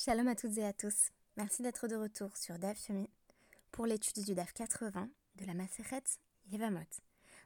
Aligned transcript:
Shalom 0.00 0.28
à 0.28 0.36
toutes 0.36 0.56
et 0.58 0.64
à 0.64 0.72
tous. 0.72 1.10
Merci 1.36 1.60
d'être 1.60 1.88
de 1.88 1.96
retour 1.96 2.36
sur 2.36 2.56
DAF 2.56 2.86
Yomi 2.88 3.10
pour 3.72 3.84
l'étude 3.84 4.24
du 4.24 4.32
DAF 4.32 4.52
80 4.52 5.10
de 5.34 5.44
la 5.44 5.54
Maseret 5.54 6.04
Yevamot 6.52 6.86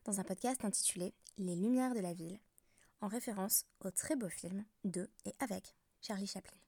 dans 0.04 0.20
un 0.20 0.22
podcast 0.22 0.62
intitulé 0.62 1.14
Les 1.38 1.56
Lumières 1.56 1.94
de 1.94 2.00
la 2.00 2.12
ville 2.12 2.38
en 3.00 3.08
référence 3.08 3.64
au 3.80 3.90
très 3.90 4.16
beau 4.16 4.28
film 4.28 4.66
de 4.84 5.08
et 5.24 5.32
avec 5.38 5.74
Charlie 6.02 6.26
Chaplin. 6.26 6.58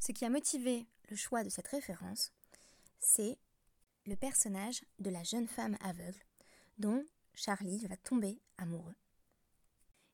Ce 0.00 0.12
qui 0.12 0.26
a 0.26 0.28
motivé 0.28 0.86
le 1.08 1.16
choix 1.16 1.44
de 1.44 1.48
cette 1.48 1.68
référence, 1.68 2.30
c'est 3.00 3.38
le 4.04 4.16
personnage 4.16 4.84
de 4.98 5.08
la 5.08 5.22
jeune 5.22 5.48
femme 5.48 5.78
aveugle 5.80 6.22
dont 6.76 7.06
Charlie 7.32 7.86
va 7.86 7.96
tomber 7.96 8.38
amoureux 8.58 8.96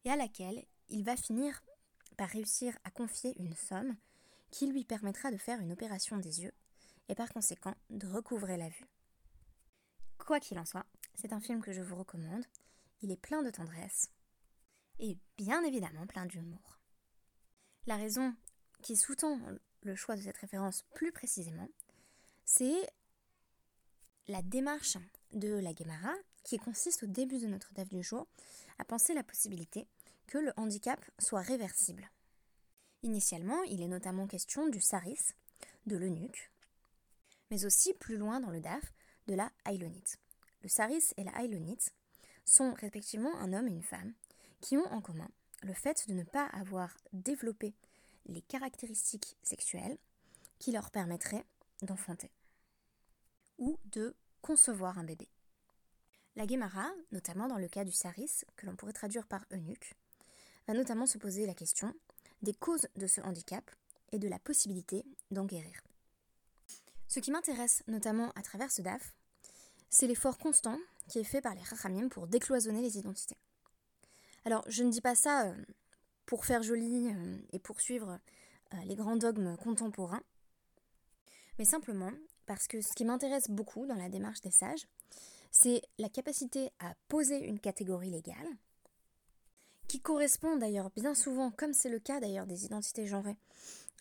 et 0.05 0.11
à 0.11 0.17
laquelle 0.17 0.65
il 0.91 1.03
va 1.03 1.17
finir 1.17 1.61
par 2.17 2.29
réussir 2.29 2.79
à 2.85 2.93
confier 2.93 3.35
une 3.43 3.57
somme 3.57 3.97
qui 4.55 4.69
lui 4.69 4.85
permettra 4.85 5.33
de 5.33 5.37
faire 5.37 5.59
une 5.59 5.73
opération 5.73 6.17
des 6.17 6.43
yeux 6.43 6.53
et 7.09 7.17
par 7.17 7.29
conséquent 7.33 7.75
de 7.91 8.07
recouvrer 8.07 8.57
la 8.57 8.69
vue. 8.69 8.87
Quoi 10.17 10.39
qu'il 10.39 10.61
en 10.61 10.65
soit, 10.65 10.87
c'est 11.17 11.33
un 11.33 11.41
film 11.41 11.61
que 11.61 11.73
je 11.73 11.83
vous 11.83 11.97
recommande. 11.97 12.45
Il 13.03 13.11
est 13.11 13.17
plein 13.17 13.43
de 13.43 13.51
tendresse 13.51 14.13
et 15.01 15.19
bien 15.37 15.65
évidemment 15.65 16.07
plein 16.07 16.25
d'humour. 16.27 16.79
La 17.87 17.97
raison 17.97 18.33
qui 18.81 18.97
sous-tend 18.97 19.41
le 19.83 19.97
choix 19.97 20.15
de 20.15 20.23
cette 20.23 20.39
référence 20.39 20.85
plus 20.95 21.11
précisément, 21.11 21.69
c'est 22.45 22.89
la 24.29 24.41
démarche 24.41 24.99
de 25.33 25.49
la 25.49 25.73
Guémara 25.73 26.15
qui 26.45 26.59
consiste 26.59 27.03
au 27.03 27.07
début 27.07 27.41
de 27.41 27.49
notre 27.49 27.75
DAF 27.75 27.89
du 27.89 28.05
jour 28.05 28.29
à 28.79 28.85
penser 28.85 29.15
la 29.15 29.25
possibilité 29.25 29.89
que 30.29 30.39
le 30.39 30.53
handicap 30.57 31.05
soit 31.19 31.41
réversible. 31.41 32.09
Initialement, 33.05 33.63
il 33.65 33.83
est 33.83 33.89
notamment 33.89 34.27
question 34.27 34.67
du 34.67 34.81
saris, 34.81 35.35
de 35.85 35.95
l'eunuque, 35.95 36.51
mais 37.51 37.67
aussi 37.67 37.93
plus 37.93 38.17
loin 38.17 38.41
dans 38.41 38.49
le 38.49 38.61
DAF, 38.61 38.95
de 39.27 39.35
la 39.35 39.53
haïlonite. 39.67 40.19
Le 40.63 40.71
saris 40.71 41.05
et 41.19 41.25
la 41.25 41.37
haïlonite 41.37 41.95
sont 42.47 42.73
respectivement 42.73 43.37
un 43.37 43.53
homme 43.53 43.69
et 43.69 43.73
une 43.73 43.83
femme 43.83 44.15
qui 44.63 44.79
ont 44.79 44.91
en 44.91 45.03
commun 45.03 45.29
le 45.63 45.75
fait 45.75 46.09
de 46.09 46.15
ne 46.15 46.25
pas 46.25 46.47
avoir 46.47 46.97
développé 47.13 47.75
les 48.25 48.41
caractéristiques 48.41 49.37
sexuelles 49.43 49.99
qui 50.59 50.73
leur 50.73 50.91
permettraient 50.91 51.45
d'enfanter 51.83 52.31
ou 53.59 53.79
de 53.85 54.17
concevoir 54.41 54.99
un 54.99 55.05
bébé. 55.05 55.29
La 56.37 56.47
Guémara, 56.47 56.91
notamment 57.13 57.49
dans 57.49 57.59
le 57.59 57.69
cas 57.69 57.85
du 57.85 57.93
saris, 57.93 58.45
que 58.57 58.65
l'on 58.65 58.77
pourrait 58.77 58.95
traduire 58.95 59.27
par 59.27 59.45
eunuque, 59.53 59.95
va 60.67 60.73
notamment 60.73 61.05
se 61.05 61.19
poser 61.19 61.45
la 61.45 61.55
question 61.55 61.95
des 62.45 62.55
causes 62.55 62.87
de 62.97 63.07
ce 63.07 63.21
handicap 63.21 63.69
et 64.13 64.19
de 64.19 64.29
la 64.29 64.39
possibilité 64.39 65.05
d'en 65.31 65.45
guérir. 65.45 65.83
Ce 67.09 67.21
qui 67.21 67.31
m'intéresse 67.31 67.83
notamment 67.89 68.31
à 68.37 68.43
travers 68.43 68.71
ce 68.71 68.83
DAF, 68.83 69.15
c'est 69.91 70.07
l'effort 70.07 70.39
constant 70.39 70.79
qui 71.09 71.19
est 71.19 71.25
fait 71.25 71.41
par 71.41 71.55
les 71.55 71.63
Rachamim 71.63 72.09
pour 72.09 72.27
décloisonner 72.27 72.83
les 72.83 72.99
identités. 72.99 73.37
Alors, 74.45 74.65
je 74.69 74.83
ne 74.83 74.91
dis 74.91 75.01
pas 75.01 75.15
ça 75.15 75.47
euh, 75.47 75.55
pour 76.27 76.45
faire 76.45 76.63
joli 76.63 77.09
euh, 77.09 77.39
et 77.53 77.59
poursuivre 77.59 78.19
euh, 78.73 78.77
les 78.85 78.95
grands 78.95 79.17
dogmes 79.17 79.57
contemporains, 79.57 80.23
mais 81.59 81.65
simplement 81.65 82.13
parce 82.47 82.67
que 82.67 82.81
ce 82.81 82.93
qui 82.93 83.05
m'intéresse 83.05 83.49
beaucoup 83.49 83.87
dans 83.87 83.95
la 83.95 84.09
démarche 84.09 84.41
des 84.41 84.51
sages, 84.51 84.87
c'est 85.51 85.83
la 85.99 86.09
capacité 86.09 86.71
à 86.81 86.95
poser 87.09 87.39
une 87.39 87.61
catégorie 87.61 88.11
légale, 88.11 88.49
qui 89.95 90.01
correspond 90.01 90.57
d'ailleurs 90.57 90.91
bien 90.97 91.15
souvent, 91.15 91.53
comme 91.53 91.73
c'est 91.73 91.89
le 91.89 92.01
cas 92.01 92.19
d'ailleurs 92.19 92.49
des 92.49 92.65
identités 92.65 93.07
genrées, 93.07 93.37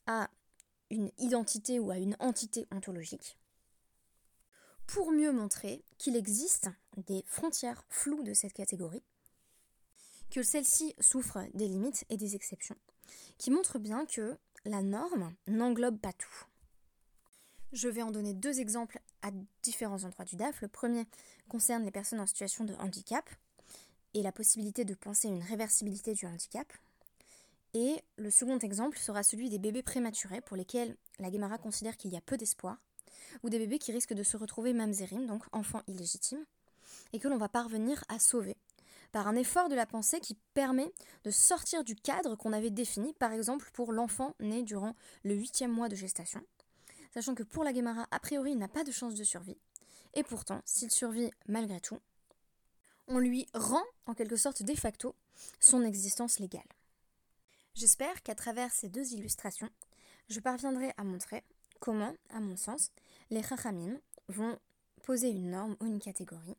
à 0.08 0.28
une 0.90 1.12
identité 1.20 1.78
ou 1.78 1.92
à 1.92 2.00
une 2.00 2.16
entité 2.18 2.66
ontologique, 2.72 3.38
pour 4.88 5.12
mieux 5.12 5.32
montrer 5.32 5.84
qu'il 6.00 6.16
existe 6.16 6.72
des 6.98 7.24
frontières 7.28 7.86
floues 7.90 8.24
de 8.24 8.34
cette 8.34 8.54
catégorie, 8.54 9.04
que 10.32 10.42
celle-ci 10.42 10.96
souffre 11.00 11.46
des 11.54 11.68
limites 11.68 12.06
et 12.10 12.18
des 12.18 12.34
exceptions, 12.36 12.78
qui 13.38 13.52
montrent 13.52 13.78
bien 13.78 14.08
que 14.08 14.36
la 14.66 14.82
norme 14.82 15.32
n'englobe 15.46 16.00
pas 16.00 16.14
tout. 16.14 16.48
Je 17.72 17.88
vais 17.88 18.02
en 18.02 18.10
donner 18.10 18.34
deux 18.34 18.60
exemples 18.60 19.00
à 19.22 19.30
différents 19.62 20.06
endroits 20.06 20.26
du 20.26 20.38
DAF. 20.38 20.60
Le 20.62 20.70
premier 20.70 21.06
concerne 21.50 21.86
les 21.86 21.92
personnes 21.92 22.20
en 22.20 22.26
situation 22.26 22.64
de 22.64 22.74
handicap 22.80 23.30
et 24.14 24.22
la 24.22 24.32
possibilité 24.32 24.86
de 24.86 24.94
penser 24.94 25.28
une 25.28 25.42
réversibilité 25.42 26.14
du 26.14 26.26
handicap. 26.26 26.72
Et 27.74 28.04
le 28.18 28.30
second 28.30 28.60
exemple 28.60 28.98
sera 28.98 29.24
celui 29.24 29.50
des 29.50 29.60
bébés 29.60 29.84
prématurés 29.84 30.42
pour 30.42 30.56
lesquels 30.56 30.96
la 31.20 31.32
Guémara 31.32 31.58
considère 31.58 31.98
qu'il 31.98 32.12
y 32.12 32.18
a 32.18 32.22
peu 32.22 32.38
d'espoir, 32.38 32.78
ou 33.42 33.50
des 33.50 33.58
bébés 33.58 33.80
qui 33.80 33.92
risquent 33.92 34.14
de 34.14 34.24
se 34.24 34.38
retrouver 34.38 34.74
mamzerim, 34.74 35.26
donc 35.26 35.44
enfants 35.52 35.82
illégitimes, 35.88 36.46
et 37.14 37.20
que 37.20 37.28
l'on 37.28 37.38
va 37.38 37.50
parvenir 37.50 38.04
à 38.10 38.20
sauver 38.20 38.56
par 39.14 39.28
un 39.28 39.36
effort 39.36 39.70
de 39.70 39.76
la 39.76 39.86
pensée 39.86 40.20
qui 40.20 40.36
permet 40.56 40.92
de 41.24 41.30
sortir 41.30 41.84
du 41.84 41.96
cadre 41.96 42.36
qu'on 42.36 42.52
avait 42.52 42.72
défini, 42.72 43.14
par 43.14 43.32
exemple 43.32 43.70
pour 43.72 43.94
l'enfant 43.94 44.36
né 44.40 44.64
durant 44.64 44.96
le 45.24 45.36
huitième 45.36 45.72
mois 45.72 45.88
de 45.88 45.96
gestation, 45.96 46.42
sachant 47.14 47.36
que 47.36 47.44
pour 47.44 47.64
la 47.64 47.74
Guémara, 47.74 48.08
a 48.10 48.20
priori, 48.20 48.52
il 48.52 48.58
n'a 48.58 48.68
pas 48.68 48.84
de 48.84 48.92
chance 48.92 49.14
de 49.14 49.24
survie. 49.24 49.58
Et 50.16 50.24
pourtant, 50.24 50.62
s'il 50.66 50.92
survit 50.92 51.30
malgré 51.48 51.80
tout, 51.80 52.00
on 53.08 53.20
lui 53.20 53.48
rend, 53.54 53.84
en 54.06 54.14
quelque 54.14 54.36
sorte 54.36 54.64
de 54.64 54.76
facto, 54.76 55.16
son 55.60 55.84
existence 55.84 56.40
légale. 56.40 56.62
J'espère 57.76 58.22
qu'à 58.24 58.36
travers 58.36 58.72
ces 58.72 58.90
deux 58.90 59.14
illustrations, 59.14 59.70
je 60.30 60.40
parviendrai 60.40 60.94
à 60.98 61.04
montrer 61.04 61.44
comment, 61.80 62.14
à 62.30 62.40
mon 62.40 62.56
sens, 62.56 62.92
les 63.30 63.44
chachamim 63.44 64.00
vont 64.30 64.58
poser 65.04 65.30
une 65.30 65.52
norme 65.52 65.76
ou 65.82 65.86
une 65.86 66.00
catégorie 66.00 66.58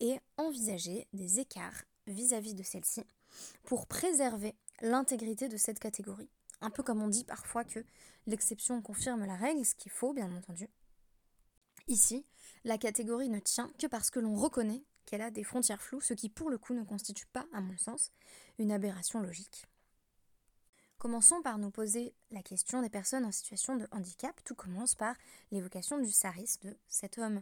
et 0.00 0.18
envisager 0.36 1.06
des 1.12 1.40
écarts 1.40 1.84
vis-à-vis 2.06 2.54
de 2.54 2.62
celle-ci 2.62 3.02
pour 3.64 3.86
préserver 3.86 4.54
l'intégrité 4.80 5.48
de 5.48 5.56
cette 5.56 5.78
catégorie. 5.78 6.30
Un 6.60 6.70
peu 6.70 6.82
comme 6.82 7.02
on 7.02 7.08
dit 7.08 7.24
parfois 7.24 7.64
que 7.64 7.84
l'exception 8.26 8.82
confirme 8.82 9.24
la 9.24 9.36
règle, 9.36 9.64
ce 9.64 9.74
qu'il 9.74 9.92
faut 9.92 10.12
bien 10.12 10.30
entendu. 10.36 10.68
Ici, 11.86 12.26
la 12.64 12.78
catégorie 12.78 13.28
ne 13.28 13.38
tient 13.38 13.70
que 13.78 13.86
parce 13.86 14.10
que 14.10 14.20
l'on 14.20 14.36
reconnaît 14.36 14.82
qu'elle 15.08 15.22
a 15.22 15.30
des 15.30 15.42
frontières 15.42 15.80
floues, 15.80 16.02
ce 16.02 16.12
qui 16.12 16.28
pour 16.28 16.50
le 16.50 16.58
coup 16.58 16.74
ne 16.74 16.84
constitue 16.84 17.26
pas, 17.26 17.46
à 17.54 17.62
mon 17.62 17.76
sens, 17.78 18.12
une 18.58 18.70
aberration 18.70 19.20
logique. 19.20 19.66
Commençons 20.98 21.40
par 21.40 21.56
nous 21.56 21.70
poser 21.70 22.12
la 22.30 22.42
question 22.42 22.82
des 22.82 22.90
personnes 22.90 23.24
en 23.24 23.32
situation 23.32 23.76
de 23.76 23.88
handicap. 23.90 24.38
Tout 24.44 24.54
commence 24.54 24.94
par 24.94 25.14
l'évocation 25.50 25.98
du 25.98 26.10
saris, 26.10 26.58
de 26.62 26.76
cet 26.88 27.16
homme 27.16 27.40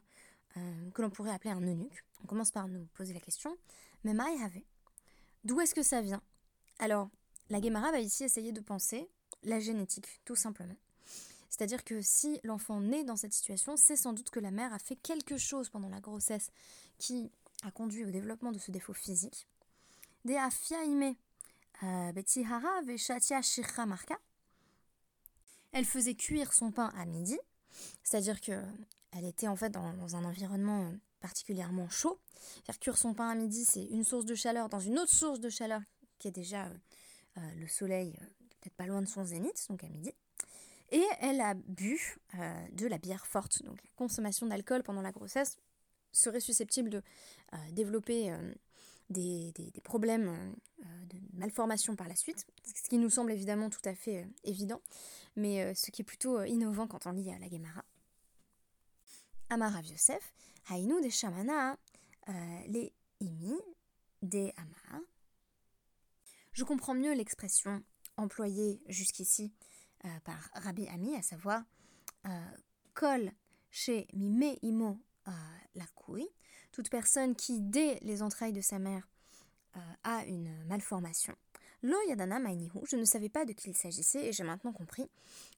euh, 0.56 0.90
que 0.92 1.02
l'on 1.02 1.10
pourrait 1.10 1.32
appeler 1.32 1.50
un 1.50 1.60
eunuque. 1.60 2.04
On 2.22 2.26
commence 2.28 2.52
par 2.52 2.68
nous 2.68 2.86
poser 2.94 3.14
la 3.14 3.20
question, 3.20 3.56
mais 4.04 4.12
avait 4.42 4.64
D'où 5.42 5.60
est-ce 5.60 5.74
que 5.74 5.82
ça 5.82 6.02
vient? 6.02 6.22
Alors, 6.78 7.08
la 7.50 7.60
Guémara 7.60 7.90
va 7.90 7.98
ici 7.98 8.22
essayer 8.22 8.52
de 8.52 8.60
penser 8.60 9.08
la 9.42 9.58
génétique, 9.58 10.20
tout 10.24 10.36
simplement. 10.36 10.76
C'est-à-dire 11.48 11.82
que 11.82 12.00
si 12.02 12.38
l'enfant 12.44 12.80
naît 12.80 13.04
dans 13.04 13.16
cette 13.16 13.32
situation, 13.32 13.76
c'est 13.76 13.96
sans 13.96 14.12
doute 14.12 14.30
que 14.30 14.40
la 14.40 14.50
mère 14.50 14.72
a 14.72 14.78
fait 14.78 14.96
quelque 14.96 15.38
chose 15.38 15.70
pendant 15.70 15.88
la 15.88 16.00
grossesse 16.00 16.50
qui 16.98 17.32
a 17.64 17.70
conduit 17.70 18.04
au 18.04 18.10
développement 18.10 18.52
de 18.52 18.58
ce 18.58 18.70
défaut 18.70 18.92
physique. 18.92 19.46
Euh. 21.82 22.12
Elle 25.72 25.84
faisait 25.84 26.14
cuire 26.14 26.52
son 26.52 26.70
pain 26.72 26.92
à 26.96 27.04
midi, 27.04 27.38
c'est-à-dire 28.02 28.40
que 28.40 28.62
elle 29.12 29.24
était 29.24 29.48
en 29.48 29.56
fait 29.56 29.70
dans, 29.70 30.16
un 30.16 30.24
environnement 30.24 30.86
euh, 30.86 30.92
particulièrement 31.20 31.88
chaud. 31.88 32.18
Faire 32.64 32.78
cuire 32.78 32.96
son 32.96 33.14
pain 33.14 33.28
à 33.28 33.34
midi, 33.34 33.64
c'est 33.64 33.84
une 33.84 34.04
source 34.04 34.24
de 34.24 34.34
chaleur 34.34 34.68
dans 34.68 34.80
une 34.80 34.98
autre 34.98 35.12
source 35.12 35.40
de 35.40 35.48
chaleur 35.48 35.80
qui 36.18 36.28
est 36.28 36.32
déjà 36.32 36.66
euh, 36.66 37.40
le 37.56 37.66
soleil, 37.66 38.12
peut-être 38.60 38.74
pas 38.74 38.86
loin 38.86 39.02
de 39.02 39.08
son 39.08 39.24
zénith, 39.24 39.66
donc 39.68 39.84
à 39.84 39.88
midi. 39.88 40.12
Et 40.92 41.04
elle 41.20 41.40
a 41.40 41.54
bu 41.54 42.16
de 42.72 42.86
la 42.86 42.98
bière 42.98 43.26
forte. 43.26 43.62
Donc 43.64 43.78
consommation 43.96 44.46
d'alcool 44.46 44.84
pendant 44.84 45.02
la 45.02 45.10
grossesse 45.10 45.58
serait 46.16 46.40
susceptible 46.40 46.90
de 46.90 47.02
euh, 47.52 47.56
développer 47.72 48.32
euh, 48.32 48.54
des, 49.10 49.52
problèmes 49.84 50.28
euh, 50.28 51.04
de 51.06 51.16
malformation 51.34 51.96
par 51.96 52.08
la 52.08 52.16
suite, 52.16 52.46
ce 52.64 52.88
qui 52.88 52.98
nous 52.98 53.10
semble 53.10 53.32
évidemment 53.32 53.70
tout 53.70 53.86
à 53.86 53.94
fait 53.94 54.26
évident, 54.44 54.80
mais 55.36 55.74
ce 55.74 55.90
qui 55.90 56.02
est 56.02 56.04
plutôt 56.04 56.42
innovant 56.44 56.86
quand 56.86 57.06
on 57.06 57.12
lit 57.12 57.24
la 57.24 57.48
Gemara. 57.48 57.84
Amara 59.50 59.80
Yosef, 59.82 60.34
Haïnou 60.68 61.00
des 61.00 61.10
Shamana, 61.10 61.78
les 62.66 62.92
Imi 63.20 63.54
des 64.22 64.52
Amar. 64.56 65.00
Je 66.52 66.64
comprends 66.64 66.94
mieux 66.94 67.14
l'expression 67.14 67.84
employée 68.16 68.80
jusqu'ici 68.88 69.52
par 70.24 70.50
Rabbi 70.54 70.88
Ami, 70.88 71.14
à 71.14 71.22
savoir 71.22 71.62
Kol 72.94 73.30
chez 73.70 74.08
Mime 74.14 74.56
Imo 74.62 74.98
la 75.74 75.86
couille. 75.94 76.28
Toute 76.72 76.90
personne 76.90 77.34
qui, 77.34 77.60
dès 77.60 77.98
les 78.02 78.22
entrailles 78.22 78.52
de 78.52 78.60
sa 78.60 78.78
mère, 78.78 79.08
euh, 79.76 79.80
a 80.04 80.24
une 80.24 80.50
malformation, 80.64 81.34
Lo 81.82 81.96
yadana 82.08 82.38
mainihu, 82.38 82.80
je 82.84 82.96
ne 82.96 83.04
savais 83.04 83.28
pas 83.28 83.44
de 83.44 83.52
qui 83.52 83.70
il 83.70 83.76
s'agissait 83.76 84.26
et 84.26 84.32
j'ai 84.32 84.44
maintenant 84.44 84.72
compris 84.72 85.08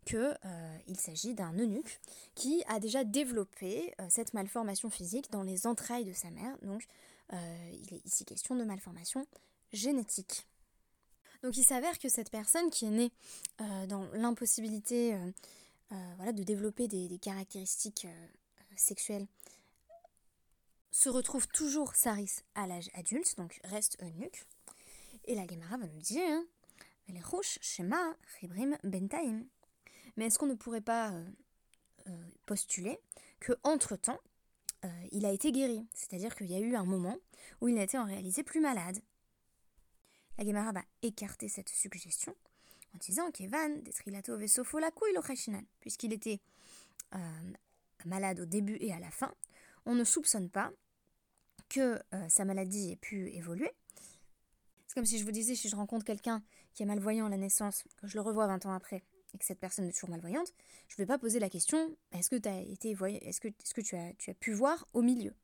qu'il 0.05 0.19
euh, 0.19 0.95
s'agit 0.95 1.35
d'un 1.35 1.53
eunuque 1.53 2.01
qui 2.35 2.63
a 2.69 2.81
déjà 2.81 3.05
développé 3.05 3.95
euh, 4.01 4.07
cette 4.11 4.35
malformation 4.35 4.91
physique 4.91 5.31
dans 5.31 5.43
les 5.43 5.67
entrailles 5.67 6.05
de 6.05 6.13
sa 6.13 6.31
mère. 6.31 6.57
Donc 6.63 6.87
euh, 7.33 7.71
il 7.73 7.95
est 7.95 8.05
ici 8.05 8.25
question 8.25 8.57
de 8.57 8.65
malformation 8.65 9.27
génétique. 9.73 10.47
Donc 11.43 11.57
il 11.57 11.65
s'avère 11.65 11.99
que 11.99 12.09
cette 12.09 12.31
personne 12.31 12.69
qui 12.71 12.87
est 12.87 12.91
née 12.91 13.13
dans 13.87 14.09
l'impossibilité 14.13 15.17
de 15.93 16.43
développer 16.43 16.89
des 16.89 17.17
caractéristiques 17.19 18.09
sexuelles 18.75 19.29
se 20.99 21.09
retrouve 21.09 21.47
toujours 21.47 21.95
Saris 21.95 22.43
à 22.57 22.67
l'âge 22.67 22.91
adulte, 22.95 23.37
donc 23.37 23.61
reste 23.63 24.03
eunuque. 24.03 24.45
Et 25.27 25.37
la 25.37 25.47
Gemara 25.47 25.77
va 25.77 25.87
nous 25.87 26.01
dire 26.01 26.43
les 27.07 27.21
Ribrim, 28.41 28.77
Bentaim. 28.83 29.45
Mais 30.17 30.27
est-ce 30.27 30.41
qu'on 30.41 30.47
ne 30.47 30.57
pourrait 30.57 30.81
pas 30.81 31.13
euh, 31.13 31.25
euh, 32.09 32.25
postuler 32.47 32.99
que 33.39 33.53
entre 33.63 33.95
temps 33.95 34.19
euh, 34.85 34.89
il 35.13 35.25
a 35.25 35.31
été 35.31 35.53
guéri? 35.53 35.87
C'est-à-dire 35.95 36.35
qu'il 36.35 36.51
y 36.51 36.57
a 36.57 36.59
eu 36.59 36.75
un 36.75 36.85
moment 36.85 37.17
où 37.61 37.69
il 37.69 37.79
été 37.85 37.97
en 37.97 38.05
réalité 38.05 38.43
plus 38.43 38.61
malade. 38.61 38.99
La 40.37 40.45
Gemara 40.45 40.73
va 40.73 40.83
écarter 41.03 41.47
cette 41.47 41.69
suggestion 41.69 42.35
en 42.93 42.99
disant 42.99 43.31
qu'Evan, 43.31 43.85
Detrilato 43.85 44.37
Vesofo 44.37 44.81
la 44.81 44.91
puisqu'il 45.79 46.13
était 46.13 46.41
malade 48.05 48.41
au 48.41 48.47
début 48.47 48.79
et 48.81 48.93
à 48.93 48.99
la 48.99 49.13
fin, 49.13 49.33
on 49.87 49.95
ne 49.95 50.05
soupçonne 50.05 50.51
pas 50.51 50.73
que 51.69 52.01
euh, 52.15 52.29
sa 52.29 52.45
maladie 52.45 52.93
ait 52.93 52.97
pu 52.97 53.31
évoluer. 53.31 53.71
C'est 54.87 54.95
comme 54.95 55.05
si 55.05 55.19
je 55.19 55.25
vous 55.25 55.33
disais, 55.33 55.55
si 55.55 55.69
je 55.69 55.77
rencontre 55.77 56.05
quelqu'un 56.05 56.43
qui 56.73 56.83
est 56.83 56.87
malvoyant 56.87 57.27
à 57.27 57.29
la 57.29 57.37
naissance, 57.37 57.85
que 57.97 58.07
je 58.07 58.15
le 58.15 58.23
revois 58.23 58.47
20 58.47 58.67
ans 58.67 58.73
après, 58.73 59.03
et 59.35 59.39
que 59.39 59.45
cette 59.45 59.61
personne 59.61 59.87
est 59.87 59.93
toujours 59.93 60.11
malvoyante, 60.11 60.55
je 60.89 60.95
ne 60.95 60.99
vais 60.99 61.07
pas 61.07 61.19
poser 61.19 61.39
la 61.39 61.51
question 61.51 61.95
est-ce 62.13 62.31
que, 62.31 62.49
as 62.49 62.61
été 62.61 62.93
est-ce 62.93 63.41
que, 63.41 63.49
est-ce 63.49 63.75
que 63.75 63.81
tu, 63.83 63.97
as, 63.97 64.15
tu 64.15 64.31
as 64.31 64.35
pu 64.35 64.53
voir 64.53 64.89
au 64.95 65.03
milieu? 65.03 65.35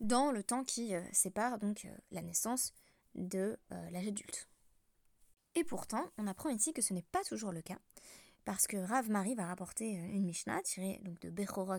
Dans 0.00 0.30
le 0.30 0.42
temps 0.42 0.64
qui 0.64 0.94
euh, 0.94 1.00
sépare 1.12 1.58
donc 1.58 1.86
euh, 1.86 1.96
la 2.10 2.20
naissance 2.20 2.74
de 3.14 3.56
l'âge 3.70 4.08
adulte. 4.08 4.46
Et 5.54 5.64
pourtant, 5.64 6.04
on 6.18 6.26
apprend 6.26 6.50
ici 6.50 6.74
que 6.74 6.82
ce 6.82 6.92
n'est 6.92 7.00
pas 7.00 7.24
toujours 7.24 7.50
le 7.50 7.62
cas, 7.62 7.78
parce 8.44 8.66
que 8.66 8.76
Rav 8.76 9.08
Marie 9.08 9.34
va 9.34 9.46
rapporter 9.46 9.88
une 9.88 10.26
Mishnah 10.26 10.60
tirée 10.62 11.00
donc, 11.02 11.18
de 11.20 11.30
Bechorot 11.30 11.78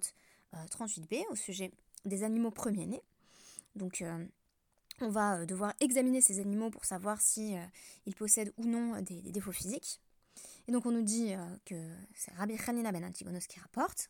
38b 0.53 1.25
au 1.29 1.35
sujet 1.35 1.71
des 2.05 2.23
animaux 2.23 2.49
premiers-nés. 2.49 3.03
Donc 3.77 4.01
euh, 4.01 4.25
on 5.01 5.09
va 5.09 5.37
euh, 5.37 5.45
devoir 5.45 5.73
examiner 5.79 6.21
ces 6.21 6.39
animaux 6.39 6.69
pour 6.69 6.85
savoir 6.85 7.21
si 7.21 7.55
euh, 7.55 7.61
ils 8.05 8.15
possèdent 8.15 8.53
ou 8.57 8.65
non 8.65 8.99
des, 9.01 9.21
défauts 9.21 9.51
physiques. 9.51 10.01
Et 10.67 10.71
donc 10.71 10.85
on 10.85 10.91
nous 10.91 11.01
dit 11.01 11.33
que 11.65 11.75
c'est 12.13 12.31
Rabbi 12.33 12.57
Hanina 12.67 12.91
ben 12.91 13.03
Antigonos 13.05 13.47
qui 13.47 13.59
rapporte 13.59 14.09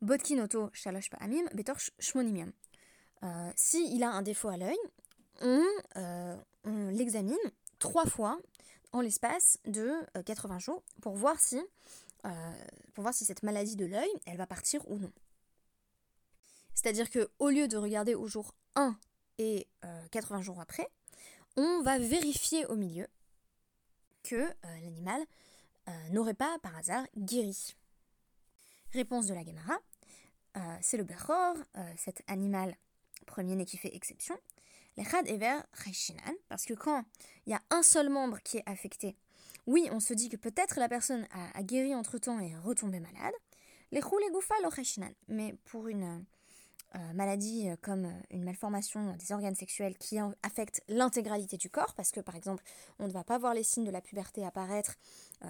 Botkinoto 0.00 0.70
shalosh 0.72 1.10
pa'amim 1.10 1.44
betor 1.54 1.76
shmonimium. 2.00 2.50
si 3.54 3.94
il 3.94 4.02
a 4.02 4.10
un 4.10 4.22
défaut 4.22 4.48
à 4.48 4.56
l'œil, 4.56 4.78
on, 5.42 6.88
l'examine 6.88 7.36
trois 7.78 8.06
fois 8.06 8.40
en 8.92 9.02
l'espace 9.02 9.58
de 9.66 9.92
80 10.24 10.58
jours 10.58 10.82
pour 11.00 11.14
voir 11.14 11.38
si 11.38 11.60
pour 12.94 13.02
voir 13.02 13.14
si 13.14 13.24
cette 13.24 13.42
maladie 13.44 13.76
de 13.76 13.86
l'œil, 13.86 14.10
elle 14.26 14.38
va 14.38 14.46
partir 14.46 14.82
ou 14.90 14.98
non. 14.98 15.12
C'est-à-dire 16.74 17.10
que 17.10 17.30
au 17.38 17.50
lieu 17.50 17.68
de 17.68 17.76
regarder 17.76 18.14
au 18.14 18.26
jour 18.26 18.54
1 18.76 18.96
et 19.38 19.66
80 20.10 20.38
euh, 20.38 20.42
jours 20.42 20.60
après, 20.60 20.88
on 21.56 21.82
va 21.82 21.98
vérifier 21.98 22.66
au 22.66 22.76
milieu 22.76 23.06
que 24.22 24.36
euh, 24.36 24.50
l'animal 24.62 25.20
euh, 25.88 26.08
n'aurait 26.10 26.34
pas 26.34 26.58
par 26.62 26.76
hasard 26.76 27.06
guéri. 27.16 27.74
Réponse 28.92 29.26
de 29.26 29.34
la 29.34 29.44
Gemara, 29.44 29.78
c'est 30.82 30.98
le 30.98 31.04
Bechor, 31.04 31.56
cet 31.96 32.22
animal 32.26 32.76
premier-né 33.24 33.64
qui 33.64 33.78
fait 33.78 33.94
exception. 33.96 34.38
Les 34.98 35.04
Khad 35.04 35.26
Ever 35.26 35.60
parce 36.50 36.66
que 36.66 36.74
quand 36.74 37.02
il 37.46 37.52
y 37.52 37.54
a 37.54 37.62
un 37.70 37.82
seul 37.82 38.10
membre 38.10 38.38
qui 38.42 38.58
est 38.58 38.62
affecté, 38.66 39.16
oui, 39.66 39.88
on 39.92 40.00
se 40.00 40.12
dit 40.12 40.28
que 40.28 40.36
peut-être 40.36 40.78
la 40.78 40.90
personne 40.90 41.26
a, 41.54 41.62
guéri 41.62 41.94
entre 41.94 42.18
temps 42.18 42.38
et 42.40 42.50
est 42.50 42.58
retombée 42.58 43.00
malade. 43.00 43.32
Les 43.92 44.00
Khou 44.00 44.18
Goufa 44.30 44.54
lo 44.62 44.70
mais 45.28 45.54
pour 45.64 45.88
une 45.88 46.24
euh, 46.94 47.12
maladie 47.14 47.70
euh, 47.70 47.76
comme 47.80 48.04
euh, 48.04 48.12
une 48.30 48.44
malformation 48.44 49.16
des 49.16 49.32
organes 49.32 49.54
sexuels 49.54 49.96
qui 49.96 50.18
affecte 50.42 50.82
l'intégralité 50.88 51.56
du 51.56 51.70
corps, 51.70 51.94
parce 51.94 52.10
que 52.10 52.20
par 52.20 52.36
exemple, 52.36 52.62
on 52.98 53.06
ne 53.06 53.12
va 53.12 53.24
pas 53.24 53.38
voir 53.38 53.54
les 53.54 53.62
signes 53.62 53.84
de 53.84 53.90
la 53.90 54.02
puberté 54.02 54.44
apparaître, 54.44 54.96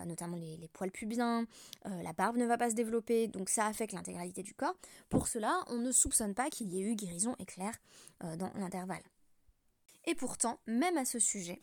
notamment 0.06 0.36
les, 0.36 0.68
poils 0.72 0.90
pubiens, 0.90 1.46
la 1.84 2.12
barbe 2.12 2.36
ne 2.36 2.46
va 2.46 2.56
pas 2.56 2.70
se 2.70 2.74
développer, 2.74 3.28
donc 3.28 3.48
ça 3.48 3.66
affecte 3.66 3.92
l'intégralité 3.92 4.42
du 4.42 4.54
corps. 4.54 4.74
Pour 5.08 5.28
cela, 5.28 5.62
on 5.68 5.78
ne 5.78 5.92
soupçonne 5.92 6.34
pas 6.34 6.48
qu'il 6.48 6.72
y 6.72 6.78
ait 6.78 6.82
eu 6.82 6.94
guérison 6.94 7.36
éclair 7.38 7.72
dans 8.20 8.50
l'intervalle. 8.54 9.02
Et 10.06 10.14
pourtant, 10.14 10.58
même 10.66 10.96
à 10.96 11.04
ce 11.04 11.18
sujet, 11.18 11.60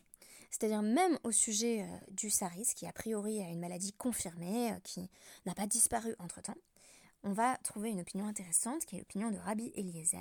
c'est-à-dire 0.50 0.82
même 0.82 1.18
au 1.24 1.32
sujet 1.32 1.86
du 2.10 2.30
SARIS, 2.30 2.74
qui 2.74 2.86
a 2.86 2.92
priori 2.92 3.42
a 3.42 3.48
une 3.48 3.60
maladie 3.60 3.92
confirmée, 3.92 4.72
qui 4.84 5.10
n'a 5.44 5.54
pas 5.54 5.66
disparu 5.66 6.14
entre-temps, 6.18 6.56
on 7.22 7.32
va 7.32 7.56
trouver 7.58 7.90
une 7.90 8.00
opinion 8.00 8.26
intéressante 8.26 8.84
qui 8.84 8.96
est 8.96 8.98
l'opinion 8.98 9.30
de 9.30 9.38
Rabbi 9.38 9.72
Eliezer, 9.76 10.18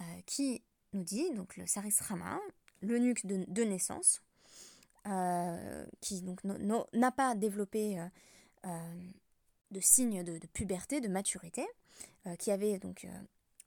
euh, 0.00 0.04
qui 0.26 0.62
nous 0.92 1.04
dit, 1.04 1.32
donc 1.34 1.56
le 1.56 1.66
Saris 1.66 1.94
Rama, 2.00 2.38
l'eunuque 2.80 3.24
de, 3.26 3.44
de, 3.46 3.62
naissance, 3.62 4.22
euh, 5.06 5.86
qui 6.00 6.22
donc 6.22 6.42
n'a 6.44 7.12
pas 7.12 7.34
développé 7.34 8.02
euh, 8.64 9.10
de 9.70 9.80
signes 9.80 10.24
de, 10.24 10.38
puberté, 10.52 11.00
de 11.00 11.08
maturité, 11.08 11.66
qui 12.38 12.52
avait 12.52 12.78
donc 12.78 13.06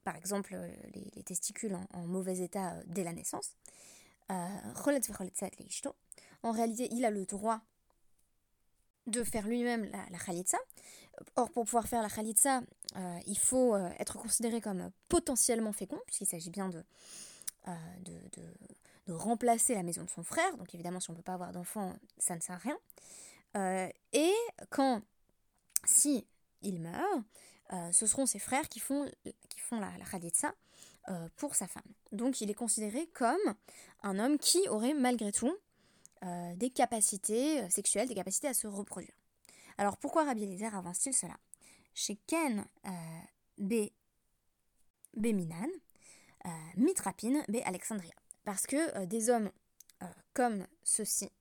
par 0.04 0.16
exemple 0.16 0.56
les, 0.94 1.24
testicules 1.24 1.78
en, 1.94 2.06
mauvais 2.06 2.40
état 2.40 2.76
dès 2.86 3.04
la 3.04 3.12
naissance. 3.12 3.56
En 4.30 4.62
réalité, 6.52 6.88
il 6.92 7.04
a 7.06 7.10
le 7.10 7.26
droit 7.26 7.62
de 9.08 9.24
faire 9.24 9.48
lui-même 9.48 9.86
la, 9.86 10.06
la 10.10 10.18
khalitsa. 10.18 10.58
Or, 11.36 11.50
pour 11.52 11.66
pouvoir 11.66 11.88
faire 11.88 12.02
la 12.02 12.10
khalitsa, 12.10 12.62
euh, 12.96 13.20
il 13.28 13.38
faut 13.38 13.76
euh, 13.76 13.90
être 14.00 14.18
considéré 14.18 14.62
comme 14.62 14.92
potentiellement 15.10 15.74
fécond, 15.74 16.00
puisqu'il 16.06 16.26
s'agit 16.28 16.50
bien 16.50 16.70
de, 16.70 16.84
euh, 17.68 17.74
de, 19.08 19.14
remplacer 19.14 19.76
la 19.76 19.84
maison 19.84 20.04
de 20.04 20.10
son 20.10 20.24
frère. 20.24 20.58
Donc, 20.58 20.74
évidemment, 20.74 21.00
si 21.00 21.10
on 21.10 21.14
ne 21.14 21.18
peut 21.18 21.24
pas 21.24 21.34
avoir 21.34 21.52
d'enfant, 21.52 21.94
ça 22.18 22.36
ne 22.36 22.42
sert 22.42 22.56
à 22.56 22.58
rien. 22.58 23.92
et 24.14 24.34
quand, 24.72 25.02
si 25.84 26.26
il 26.64 26.82
meurt, 26.82 27.94
ce 27.94 28.08
seront 28.08 28.26
ses 28.26 28.40
frères 28.40 28.68
qui 28.68 28.80
font, 28.80 29.10
qui 29.24 29.60
font 29.60 29.80
la, 29.80 29.92
la 29.98 31.26
pour 31.36 31.54
sa 31.54 31.68
femme. 31.68 31.84
Donc, 32.12 32.42
il 32.42 32.50
est 32.50 32.56
considéré 32.56 33.06
comme 33.14 33.54
un 34.02 34.18
homme 34.18 34.40
qui 34.40 34.68
aurait 34.70 34.96
malgré 34.96 35.32
tout 35.32 35.56
des 36.56 36.72
capacités 36.72 37.70
sexuelles, 37.70 38.08
des 38.08 38.16
capacités 38.16 38.48
à 38.48 38.56
se 38.56 38.66
reproduire. 38.66 39.14
Alors 39.78 39.98
pourquoi 39.98 40.24
Rabbi 40.26 40.44
Eliezer 40.44 40.74
avance-t-il 40.74 41.14
cela? 41.14 41.38
Chez 41.94 42.18
Ken 42.28 42.66
euh, 42.86 42.92
B. 43.58 43.90
Minan, 45.16 45.70
Mitrapin 46.76 47.44
B. 47.48 47.58
Alexandria. 47.64 48.14
Parce 48.44 48.68
que 48.68 49.06
des 49.06 49.30
hommes 49.30 49.50
comme 50.34 50.68
ceux-ci, 50.84 51.32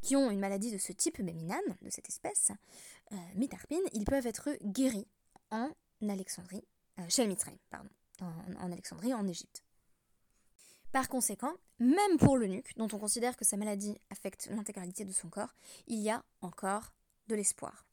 qui 0.00 0.16
ont 0.16 0.30
une 0.30 0.40
maladie 0.40 0.72
de 0.72 0.78
ce 0.78 0.92
type, 0.92 1.20
Béminan, 1.20 1.60
de 1.82 1.90
cette 1.90 2.08
espèce, 2.08 2.50
Mitrapin, 3.34 3.80
ils 3.92 4.04
peuvent 4.04 4.26
être 4.26 4.56
guéris 4.62 5.06
en 5.50 5.70
Alexandrie, 6.08 6.64
chez 7.08 7.26
Mitraim, 7.26 7.56
pardon, 7.70 7.90
en 8.20 8.72
Alexandrie, 8.72 9.12
en 9.12 9.28
Égypte. 9.28 9.62
Par 10.92 11.08
conséquent, 11.08 11.52
même 11.78 12.16
pour 12.18 12.38
l'eunuque, 12.38 12.74
dont 12.76 12.88
on 12.92 12.98
considère 12.98 13.36
que 13.36 13.44
sa 13.44 13.56
maladie 13.56 14.00
affecte 14.10 14.48
l'intégralité 14.50 15.04
de 15.04 15.12
son 15.12 15.28
corps, 15.28 15.54
il 15.86 15.98
y 15.98 16.08
a 16.08 16.24
encore 16.40 16.94
de 17.28 17.34
l'espoir. 17.34 17.86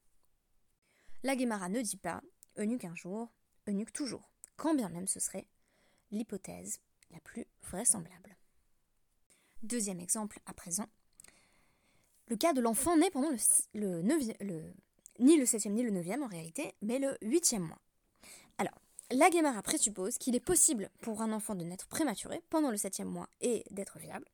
La 1.23 1.35
Guémara 1.35 1.69
ne 1.69 1.81
dit 1.81 1.97
pas 1.97 2.21
eunuque 2.57 2.85
un 2.85 2.95
jour, 2.95 3.31
eunuque 3.67 3.93
toujours, 3.93 4.29
quand 4.57 4.75
bien 4.75 4.89
même 4.89 5.07
ce 5.07 5.19
serait 5.19 5.47
l'hypothèse 6.11 6.79
la 7.11 7.19
plus 7.19 7.45
vraisemblable. 7.63 8.37
Deuxième 9.63 9.99
exemple 9.99 10.39
à 10.45 10.53
présent, 10.53 10.87
le 12.27 12.35
cas 12.35 12.53
de 12.53 12.61
l'enfant 12.61 12.97
né 12.97 13.09
pendant 13.11 13.29
le, 13.73 14.01
ni 15.19 15.37
le 15.37 15.45
septième 15.45 15.73
ni 15.73 15.83
le 15.83 15.91
neuvième 15.91 16.23
en 16.23 16.27
réalité, 16.27 16.73
mais 16.81 16.99
le 16.99 17.17
huitième 17.21 17.63
mois. 17.63 17.79
Alors, 18.57 18.81
la 19.11 19.29
Guémara 19.29 19.61
présuppose 19.61 20.17
qu'il 20.17 20.35
est 20.35 20.39
possible 20.39 20.89
pour 21.01 21.21
un 21.21 21.31
enfant 21.31 21.55
de 21.55 21.63
naître 21.63 21.87
prématuré 21.87 22.41
pendant 22.49 22.71
le 22.71 22.77
septième 22.77 23.09
mois 23.09 23.29
et 23.41 23.63
d'être 23.71 23.99
viable. 23.99 24.27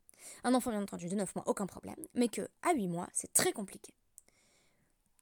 Un 0.43 0.53
enfant 0.53 0.71
bien 0.71 0.81
entendu 0.81 1.09
de 1.09 1.15
9 1.15 1.35
mois, 1.35 1.43
aucun 1.47 1.65
problème, 1.65 1.97
mais 2.13 2.29
que 2.29 2.47
à 2.61 2.73
8 2.73 2.87
mois, 2.87 3.09
c'est 3.13 3.33
très 3.33 3.51
compliqué. 3.51 3.93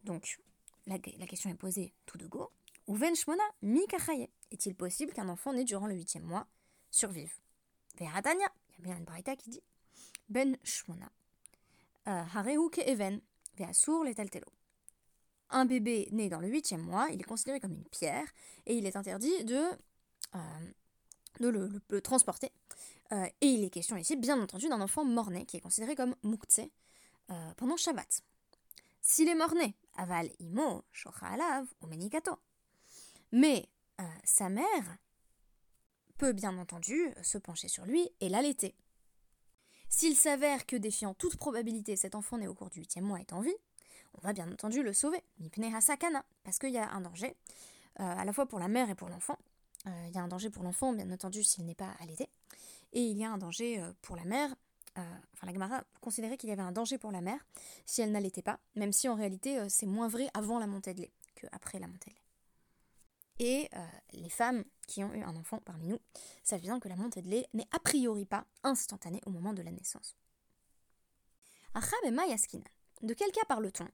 Donc, 0.07 0.39
la, 0.85 0.97
question 0.99 1.49
est 1.49 1.55
posée 1.55 1.93
tout 2.05 2.17
de 2.17 2.27
go. 2.27 2.49
Uven 2.87 3.13
shmona 3.13 3.43
mi 3.61 3.81
Est-il 4.51 4.73
possible 4.73 5.11
qu'un 5.11 5.27
enfant 5.27 5.51
né 5.51 5.65
durant 5.65 5.85
le 5.85 5.95
huitième 5.95 6.23
mois 6.23 6.47
survive? 6.89 7.33
Veratania, 7.99 8.47
il 8.69 8.75
y 8.75 8.77
a 8.77 8.83
bien 8.83 8.97
une 8.97 9.03
braïta 9.03 9.35
qui 9.35 9.49
dit 9.49 9.61
ben 10.29 10.57
shmona. 10.63 11.11
Hareu 12.05 12.69
even, 12.85 13.19
ve'asur 13.57 14.05
letaltelo. 14.05 14.47
Un 15.49 15.65
bébé 15.65 16.07
né 16.13 16.29
dans 16.29 16.39
le 16.39 16.47
huitième 16.47 16.81
mois, 16.81 17.09
il 17.11 17.19
est 17.19 17.25
considéré 17.25 17.59
comme 17.59 17.73
une 17.73 17.89
pierre 17.89 18.27
et 18.65 18.77
il 18.77 18.85
est 18.85 18.95
interdit 18.95 19.43
de, 19.43 19.61
de 21.41 21.49
le, 21.49 22.01
transporter. 22.01 22.53
et 23.11 23.31
il 23.41 23.65
est 23.65 23.69
question 23.69 23.97
ici, 23.97 24.15
bien 24.15 24.41
entendu, 24.41 24.69
d'un 24.69 24.79
enfant 24.79 25.03
mort-né 25.03 25.45
qui 25.45 25.57
est 25.57 25.61
considéré 25.61 25.97
comme 25.97 26.15
mukhtse 26.23 26.61
pendant 27.57 27.75
Shabbat. 27.75 28.21
S'il 29.01 29.29
est 29.29 29.35
mort-né, 29.35 29.73
aval 29.97 30.29
imo, 30.39 30.83
ou. 32.29 32.35
Mais 33.31 33.69
sa 34.23 34.49
mère 34.49 34.97
peut 36.17 36.33
bien 36.33 36.57
entendu 36.57 37.13
se 37.21 37.37
pencher 37.37 37.67
sur 37.67 37.85
lui 37.85 38.09
et 38.21 38.29
l'allaiter. 38.29 38.75
S'il 39.89 40.15
s'avère 40.15 40.65
que, 40.65 40.75
défiant 40.75 41.13
toute 41.13 41.37
probabilité, 41.37 41.95
cet 41.95 42.15
enfant 42.15 42.37
né 42.37 42.47
au 42.47 42.53
cours 42.53 42.69
du 42.69 42.79
huitième 42.79 43.05
mois 43.05 43.19
est 43.19 43.33
en 43.33 43.41
vie, 43.41 43.55
on 44.15 44.21
va 44.21 44.33
bien 44.33 44.51
entendu 44.51 44.83
le 44.83 44.93
sauver, 44.93 45.23
sakana, 45.79 46.25
parce 46.43 46.59
qu'il 46.59 46.71
y 46.71 46.77
a 46.77 46.89
un 46.91 47.01
danger, 47.01 47.35
euh, 47.99 48.03
à 48.03 48.25
la 48.25 48.33
fois 48.33 48.45
pour 48.45 48.59
la 48.59 48.67
mère 48.67 48.89
et 48.89 48.95
pour 48.95 49.09
l'enfant. 49.09 49.37
Euh, 49.85 50.05
il 50.07 50.15
y 50.15 50.17
a 50.17 50.21
un 50.21 50.27
danger 50.27 50.49
pour 50.49 50.63
l'enfant, 50.63 50.91
bien 50.93 51.09
entendu, 51.11 51.43
s'il 51.43 51.65
n'est 51.65 51.75
pas 51.75 51.93
allaité, 51.99 52.29
et 52.93 53.01
il 53.01 53.17
y 53.17 53.23
a 53.23 53.31
un 53.31 53.37
danger 53.37 53.79
euh, 53.79 53.93
pour 54.01 54.15
la 54.15 54.25
mère. 54.25 54.53
Enfin, 54.97 55.47
la 55.47 55.53
Gemara 55.53 55.83
considérait 56.01 56.37
qu'il 56.37 56.49
y 56.49 56.51
avait 56.51 56.61
un 56.61 56.71
danger 56.71 56.97
pour 56.97 57.11
la 57.11 57.21
mère 57.21 57.45
si 57.85 58.01
elle 58.01 58.11
n'allaitait 58.11 58.41
pas, 58.41 58.59
même 58.75 58.91
si 58.91 59.07
en 59.07 59.15
réalité 59.15 59.69
c'est 59.69 59.85
moins 59.85 60.07
vrai 60.07 60.29
avant 60.33 60.59
la 60.59 60.67
montée 60.67 60.93
de 60.93 61.01
lait 61.01 61.11
qu'après 61.35 61.79
la 61.79 61.87
montée 61.87 62.09
de 62.09 62.15
lait. 62.15 62.21
Et 63.39 63.69
euh, 63.75 63.85
les 64.13 64.29
femmes 64.29 64.63
qui 64.87 65.03
ont 65.03 65.13
eu 65.13 65.21
un 65.21 65.35
enfant 65.35 65.59
parmi 65.59 65.87
nous 65.87 65.99
savent 66.43 66.61
bien 66.61 66.79
que 66.79 66.89
la 66.89 66.95
montée 66.95 67.21
de 67.21 67.29
lait 67.29 67.47
n'est 67.53 67.67
a 67.71 67.79
priori 67.79 68.25
pas 68.25 68.45
instantanée 68.63 69.21
au 69.25 69.29
moment 69.29 69.53
de 69.53 69.61
la 69.61 69.71
naissance. 69.71 70.17
De 73.03 73.13
quel 73.13 73.31
cas 73.31 73.45
parle-t-on 73.47 73.87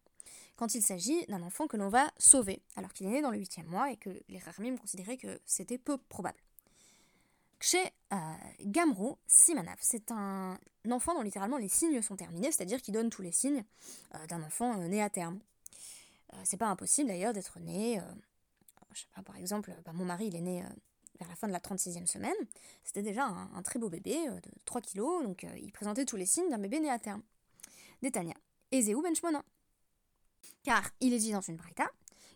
quand 0.55 0.75
il 0.75 0.81
s'agit 0.81 1.25
d'un 1.25 1.43
enfant 1.43 1.67
que 1.67 1.75
l'on 1.75 1.89
va 1.89 2.10
sauver 2.17 2.62
alors 2.75 2.93
qu'il 2.93 3.07
est 3.07 3.12
né 3.12 3.22
dans 3.22 3.31
le 3.31 3.38
huitième 3.38 3.65
mois 3.65 3.91
et 3.91 3.98
que 3.98 4.24
les 4.29 4.39
Rarmim 4.39 4.77
considéraient 4.77 5.17
que 5.17 5.41
c'était 5.45 5.77
peu 5.77 5.98
probable? 5.98 6.39
Chez 7.65 7.84
euh, 8.12 8.17
Gamro 8.62 9.17
Simanav, 9.25 9.77
c'est 9.79 10.12
un 10.12 10.60
enfant 10.91 11.13
dont 11.13 11.22
littéralement 11.22 11.58
les 11.58 11.70
signes 11.70 12.01
sont 12.01 12.17
terminés, 12.17 12.51
c'est-à-dire 12.51 12.82
qu'il 12.82 12.93
donne 12.93 13.10
tous 13.10 13.22
les 13.22 13.32
signes 13.32 13.63
euh, 14.15 14.27
d'un 14.27 14.43
enfant 14.43 14.75
né 14.77 15.01
à 15.01 15.10
terme. 15.10 15.39
c'est 16.43 16.58
pas 16.58 16.67
impossible 16.67 17.08
d'ailleurs 17.08 17.32
d'être 17.32 17.60
né 17.60 18.01
je 18.93 19.01
sais 19.01 19.08
pas, 19.13 19.22
par 19.22 19.38
exemple, 19.38 19.75
bah, 19.86 19.93
mon 19.93 20.05
mari, 20.05 20.27
il 20.27 20.36
est 20.36 20.41
né 20.41 20.63
euh, 20.63 20.67
vers 21.20 21.27
la 21.27 21.36
fin 21.36 21.48
de 21.48 21.53
la 21.53 21.60
36e 21.60 22.05
semaine. 22.05 22.36
C'était 22.84 23.01
déjà 23.01 23.25
un, 23.25 23.62
très 23.62 23.79
beau 23.79 23.89
bébé 23.89 24.27
euh, 24.27 24.39
de 24.39 24.51
3 24.65 24.82
kilos, 24.82 25.24
donc 25.24 25.43
euh, 25.43 25.58
il 25.58 25.72
présentait 25.72 26.05
tous 26.05 26.15
les 26.15 26.25
signes 26.25 26.50
d'un 26.50 26.58
bébé 26.58 26.79
né 26.79 26.89
à 26.89 27.00
terme. 27.00 27.22
Détania. 28.01 28.36
Ezeu 28.72 29.01
Benchmona. 29.01 29.43
Car 30.63 30.89
il 31.00 31.13
est 31.13 31.20
dit 31.20 31.32
dans 31.32 31.41
une 31.41 31.58
braïta, 31.58 31.89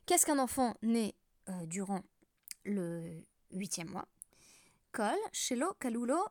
qu'est-ce 0.05 0.25
qu'un 0.25 0.39
enfant 0.39 0.75
né 0.81 1.15
durant 1.65 2.01
le 2.65 3.22
huitième 3.51 3.89
mois? 3.89 4.05
Kalulo, 5.80 6.25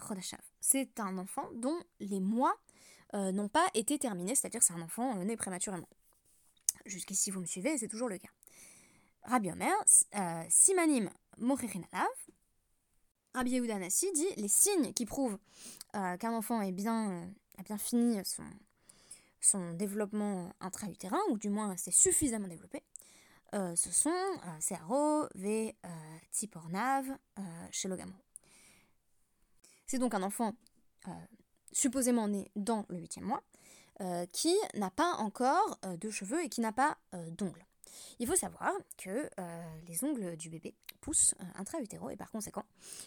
Rodashav. 0.00 0.40
C'est 0.60 1.00
un 1.00 1.18
enfant 1.18 1.48
dont 1.54 1.78
les 2.00 2.20
mois 2.20 2.54
n'ont 3.14 3.48
pas 3.48 3.66
été 3.74 3.98
terminés, 3.98 4.34
c'est-à-dire 4.34 4.62
c'est 4.62 4.74
un 4.74 4.82
enfant 4.82 5.14
né 5.16 5.36
prématurément. 5.36 5.88
Jusqu'ici, 6.84 7.30
vous 7.30 7.40
me 7.40 7.46
suivez, 7.46 7.78
c'est 7.78 7.88
toujours 7.88 8.08
le 8.08 8.18
cas. 8.18 8.28
Rabbi 9.26 9.50
Omer, 9.50 9.74
euh, 10.14 10.42
Simanim 10.48 11.10
Alav. 11.40 12.06
Rabbi 13.34 13.50
Yehuda 13.50 13.78
dit 13.78 14.26
les 14.36 14.48
signes 14.48 14.92
qui 14.92 15.04
prouvent 15.04 15.38
euh, 15.96 16.16
qu'un 16.16 16.32
enfant 16.32 16.62
est 16.62 16.72
bien, 16.72 17.10
euh, 17.10 17.26
a 17.58 17.62
bien 17.64 17.76
fini 17.76 18.24
son, 18.24 18.44
son 19.40 19.72
développement 19.72 20.52
intra-utérin, 20.60 21.20
ou 21.30 21.38
du 21.38 21.48
moins 21.48 21.76
c'est 21.76 21.90
suffisamment 21.90 22.46
développé, 22.48 22.82
ce 23.74 23.90
sont 23.90 24.14
Searo, 24.60 25.26
V, 25.34 25.74
Tipornav, 26.30 27.06
chez 27.70 27.88
C'est 29.86 29.98
donc 29.98 30.14
un 30.14 30.22
enfant 30.22 30.54
supposément 31.72 32.28
né 32.28 32.50
dans 32.56 32.84
le 32.88 32.98
huitième 32.98 33.24
mois, 33.24 33.42
qui 34.32 34.54
n'a 34.74 34.90
pas 34.90 35.14
encore 35.14 35.78
de 35.84 36.10
cheveux 36.10 36.44
et 36.44 36.48
qui 36.48 36.60
n'a 36.60 36.72
pas 36.72 36.98
d'ongles. 37.30 37.66
Il 38.18 38.26
faut 38.26 38.36
savoir 38.36 38.72
que 38.96 39.28
euh, 39.38 39.80
les 39.86 40.04
ongles 40.04 40.36
du 40.36 40.50
bébé 40.50 40.74
poussent 41.00 41.34
euh, 41.40 41.44
intra-utéro 41.56 42.10
et 42.10 42.16
par 42.16 42.30
conséquent 42.30 42.64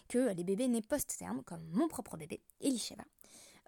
que 0.07 0.33
les 0.33 0.43
bébés 0.43 0.67
nés 0.67 0.81
post-terme, 0.81 1.43
comme 1.43 1.63
mon 1.71 1.87
propre 1.87 2.17
bébé, 2.17 2.41
Elisheva, 2.61 3.03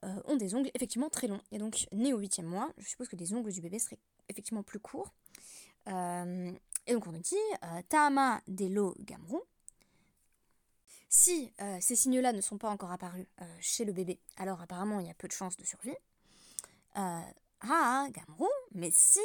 euh, 0.03 0.22
ont 0.25 0.36
des 0.36 0.55
ongles 0.55 0.72
effectivement 0.74 1.10
très 1.10 1.27
longs. 1.27 1.41
Et 1.51 1.58
donc, 1.58 1.88
nés 1.91 2.13
au 2.13 2.17
huitième 2.17 2.46
mois, 2.46 2.72
je 2.77 2.88
suppose 2.88 3.08
que 3.08 3.15
les 3.15 3.34
ongles 3.34 3.51
du 3.51 3.62
bébé 3.62 3.79
seraient 3.79 4.00
effectivement 4.29 4.63
plus 4.63 4.79
courts. 4.79 5.13
et 5.88 6.93
donc 6.93 7.08
on 7.08 7.12
nous 7.12 7.20
dit 7.20 7.36
Tama 7.89 8.41
Delo 8.48 8.96
Gamrou. 9.00 9.41
Si 11.10 11.51
ces 11.81 11.96
signes-là 11.96 12.31
ne 12.31 12.39
sont 12.39 12.58
pas 12.58 12.70
encore 12.70 12.91
apparus 12.91 13.25
chez 13.60 13.84
le 13.84 13.91
bébé, 13.91 14.20
alors 14.38 14.62
apparemment 14.62 15.00
il 15.01 15.08
y 15.08 15.10
a 15.10 15.13
peu 15.13 15.27
de 15.27 15.34
chances 15.34 15.58
de 15.58 15.65
survie. 15.65 15.96
Ah, 16.93 18.08
Gamrou, 18.12 18.48
mais 18.72 18.91
si 18.91 19.20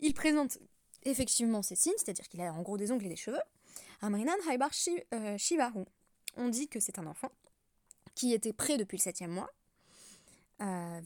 il 0.00 0.14
présente 0.14 0.58
effectivement 1.04 1.62
ces 1.62 1.76
signes, 1.76 1.94
c'est-à-dire 1.96 2.28
qu'il 2.28 2.40
a 2.40 2.52
en 2.52 2.62
gros 2.62 2.76
des 2.76 2.90
ongles 2.90 3.06
et 3.06 3.10
des 3.10 3.16
cheveux. 3.16 3.40
Amrinan 4.00 4.34
Haibar 4.48 4.70
euh, 5.12 5.38
Shivahu. 5.38 5.84
On 6.36 6.48
dit 6.48 6.68
que 6.68 6.80
c'est 6.80 6.98
un 6.98 7.06
enfant 7.06 7.30
qui 8.14 8.32
était 8.32 8.52
prêt 8.52 8.76
depuis 8.76 8.96
le 8.96 9.02
septième 9.02 9.30
mois. 9.30 9.50
Euh, 10.60 11.00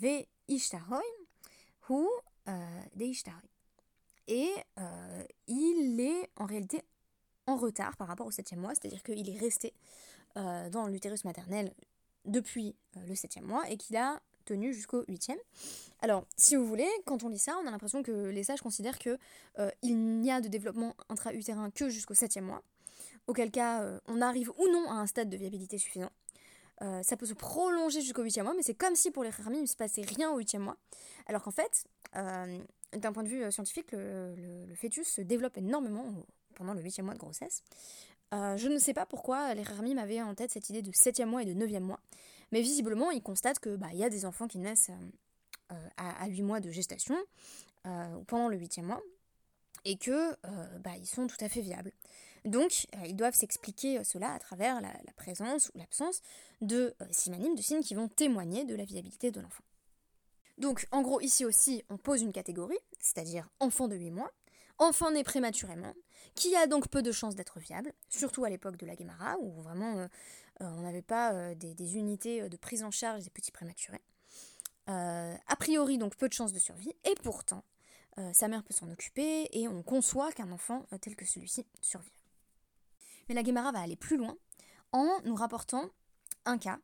ou 1.88 2.10
euh, 2.48 2.80
Et 4.26 4.52
il 5.46 6.00
est 6.00 6.30
en 6.36 6.44
réalité 6.44 6.82
en 7.46 7.56
retard 7.56 7.96
par 7.96 8.08
rapport 8.08 8.26
au 8.26 8.30
septième 8.30 8.60
mois, 8.60 8.74
c'est-à-dire 8.74 9.02
qu'il 9.02 9.28
est 9.28 9.38
resté 9.38 9.72
dans 10.36 10.86
l'utérus 10.86 11.24
maternel 11.24 11.72
depuis 12.24 12.76
le 13.06 13.14
septième 13.14 13.46
mois 13.46 13.68
et 13.70 13.76
qu'il 13.76 13.96
a 13.96 14.20
tenu 14.48 14.72
jusqu'au 14.72 15.04
huitième. 15.08 15.38
Alors, 16.00 16.24
si 16.36 16.56
vous 16.56 16.66
voulez, 16.66 16.88
quand 17.04 17.22
on 17.22 17.28
lit 17.28 17.38
ça, 17.38 17.56
on 17.62 17.66
a 17.66 17.70
l'impression 17.70 18.02
que 18.02 18.28
les 18.30 18.44
sages 18.44 18.62
considèrent 18.62 18.98
que 18.98 19.18
euh, 19.58 19.70
il 19.82 19.96
n'y 19.96 20.30
a 20.30 20.40
de 20.40 20.48
développement 20.48 20.94
intra-utérin 21.08 21.70
que 21.70 21.90
jusqu'au 21.90 22.14
septième 22.14 22.46
mois, 22.46 22.62
auquel 23.26 23.50
cas 23.50 23.82
euh, 23.82 24.00
on 24.06 24.22
arrive 24.22 24.50
ou 24.58 24.68
non 24.72 24.90
à 24.90 24.94
un 24.94 25.06
stade 25.06 25.28
de 25.28 25.36
viabilité 25.36 25.76
suffisant. 25.76 26.10
Euh, 26.82 27.02
ça 27.02 27.16
peut 27.16 27.26
se 27.26 27.34
prolonger 27.34 28.00
jusqu'au 28.00 28.22
huitième 28.22 28.44
mois, 28.44 28.54
mais 28.54 28.62
c'est 28.62 28.74
comme 28.74 28.94
si 28.94 29.10
pour 29.10 29.24
les 29.24 29.30
Khamim 29.30 29.56
il 29.56 29.62
ne 29.62 29.66
se 29.66 29.76
passait 29.76 30.02
rien 30.02 30.30
au 30.30 30.38
huitième 30.38 30.62
mois. 30.62 30.76
Alors 31.26 31.42
qu'en 31.42 31.50
fait, 31.50 31.84
d'un 32.14 33.12
point 33.12 33.22
de 33.22 33.28
vue 33.28 33.50
scientifique, 33.50 33.92
le, 33.92 34.74
fœtus 34.74 35.08
se 35.08 35.20
développe 35.20 35.58
énormément 35.58 36.06
pendant 36.54 36.74
le 36.74 36.80
huitième 36.80 37.06
mois 37.06 37.14
de 37.14 37.18
grossesse. 37.18 37.62
je 38.32 38.68
ne 38.68 38.78
sais 38.78 38.94
pas 38.94 39.06
pourquoi 39.06 39.54
les 39.54 39.64
Khamim 39.64 39.98
avaient 39.98 40.22
en 40.22 40.34
tête 40.34 40.52
cette 40.52 40.70
idée 40.70 40.82
de 40.82 40.90
septième 40.94 41.30
mois 41.30 41.42
et 41.42 41.46
de 41.46 41.54
neuvième 41.54 41.84
mois. 41.84 42.00
Mais 42.52 42.62
visiblement, 42.62 43.10
ils 43.10 43.22
constatent 43.22 43.60
qu'il 43.60 43.76
bah, 43.76 43.92
y 43.92 44.04
a 44.04 44.10
des 44.10 44.24
enfants 44.24 44.48
qui 44.48 44.58
naissent 44.58 44.90
euh, 44.90 45.74
euh, 45.74 45.88
à, 45.96 46.26
8 46.28 46.42
mois 46.42 46.60
de 46.60 46.70
gestation, 46.70 47.16
euh, 47.86 48.18
pendant 48.26 48.48
le 48.48 48.56
8e 48.56 48.82
mois, 48.82 49.02
et 49.84 49.96
que 49.96 50.34
bah, 50.78 50.92
sont 51.04 51.26
tout 51.26 51.36
à 51.40 51.48
fait 51.48 51.60
viables. 51.60 51.92
Donc, 52.44 52.86
ils 53.04 53.16
doivent 53.16 53.34
s'expliquer 53.34 54.02
cela 54.04 54.32
à 54.32 54.38
travers 54.38 54.80
la, 54.80 54.92
présence 55.16 55.70
ou 55.74 55.78
l'absence 55.78 56.20
de 56.60 56.94
simanimes, 57.10 57.54
de 57.54 57.62
signes 57.62 57.82
qui 57.82 57.94
vont 57.94 58.08
témoigner 58.08 58.64
de 58.64 58.74
la 58.74 58.84
viabilité 58.84 59.30
de 59.30 59.40
l'enfant. 59.40 59.64
Donc, 60.58 60.86
en 60.90 61.02
gros, 61.02 61.20
ici 61.20 61.44
aussi, 61.44 61.84
on 61.88 61.96
pose 61.96 62.22
une 62.22 62.32
catégorie, 62.32 62.78
c'est-à-dire 62.98 63.48
enfant 63.60 63.86
de 63.86 63.94
8 63.94 64.10
mois, 64.10 64.32
enfant 64.78 65.10
né 65.10 65.22
prématurément, 65.22 65.94
qui 66.34 66.54
a 66.56 66.66
donc 66.66 66.88
peu 66.88 67.02
de 67.02 67.12
chances 67.12 67.34
d'être 67.34 67.60
viable, 67.60 67.92
surtout 68.08 68.44
à 68.44 68.50
l'époque 68.50 68.76
de 68.76 68.86
la 68.86 68.96
Guémara, 68.96 69.36
où 69.40 69.60
vraiment 69.62 69.98
euh, 69.98 70.08
on 70.60 70.82
n'avait 70.82 71.02
pas 71.02 71.32
euh, 71.32 71.54
des, 71.54 71.96
unités 71.96 72.42
euh, 72.42 72.48
de 72.48 72.56
prise 72.56 72.82
en 72.82 72.90
charge 72.90 73.22
des 73.22 73.30
petits 73.30 73.52
prématurés. 73.52 74.02
a 74.86 75.56
priori, 75.58 75.98
donc 75.98 76.16
peu 76.16 76.28
de 76.28 76.34
chances 76.34 76.52
de 76.52 76.58
survie, 76.58 76.92
et 77.04 77.14
pourtant, 77.22 77.62
sa 78.32 78.48
mère 78.48 78.64
peut 78.64 78.74
s'en 78.74 78.90
occuper, 78.90 79.48
et 79.52 79.68
on 79.68 79.84
conçoit 79.84 80.32
qu'un 80.32 80.50
enfant 80.50 80.84
tel 81.00 81.14
que 81.14 81.24
celui-ci 81.24 81.64
survive. 81.80 82.10
Mais 83.28 83.34
la 83.34 83.42
Guémara 83.42 83.72
va 83.72 83.80
aller 83.80 83.96
plus 83.96 84.16
loin 84.16 84.36
en 84.92 85.20
nous 85.24 85.34
rapportant 85.34 85.90
un 86.44 86.58
cas 86.58 86.78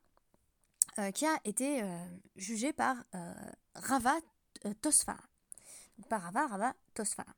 qui 1.13 1.25
a 1.25 1.39
été 1.43 1.83
jugé 2.35 2.71
par 2.71 3.03
Rava 3.73 4.15
Tosfara. 4.81 5.23
par 6.07 6.21
Rava, 6.21 6.47
Rava 6.47 6.75
Tosfara. 6.93 7.33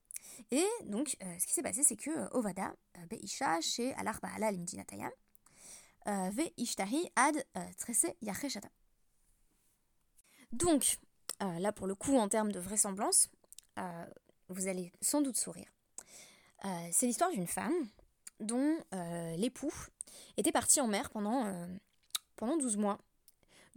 Et 0.51 0.65
donc, 0.83 1.15
ce 1.39 1.45
qui 1.47 1.53
s'est 1.53 1.63
passé, 1.63 1.83
c'est 1.83 1.95
que 1.95 2.31
Ovada, 2.35 2.75
Beisha, 3.09 3.61
chez 3.61 3.93
Alarba 3.93 4.27
Ala 4.35 4.51
Limdinatayam, 4.51 5.11
euh, 6.07 6.31
ad 7.15 7.45
euh, 7.57 8.61
Donc, 10.53 10.97
euh, 11.41 11.59
là 11.59 11.71
pour 11.73 11.87
le 11.87 11.95
coup, 11.95 12.17
en 12.17 12.29
termes 12.29 12.51
de 12.51 12.59
vraisemblance, 12.59 13.29
vous 14.49 14.67
allez 14.67 14.91
sans 15.01 15.21
doute 15.21 15.37
sourire. 15.37 15.69
c'est 16.91 17.05
l'histoire 17.05 17.29
d'une 17.31 17.47
femme 17.47 17.73
dont 18.39 18.77
l'époux 19.37 19.73
était 20.37 20.51
parti 20.51 20.81
en 20.81 20.87
mer 20.87 21.09
pendant, 21.09 21.51
pendant 22.35 22.57
12 22.57 22.77
mois 22.77 22.99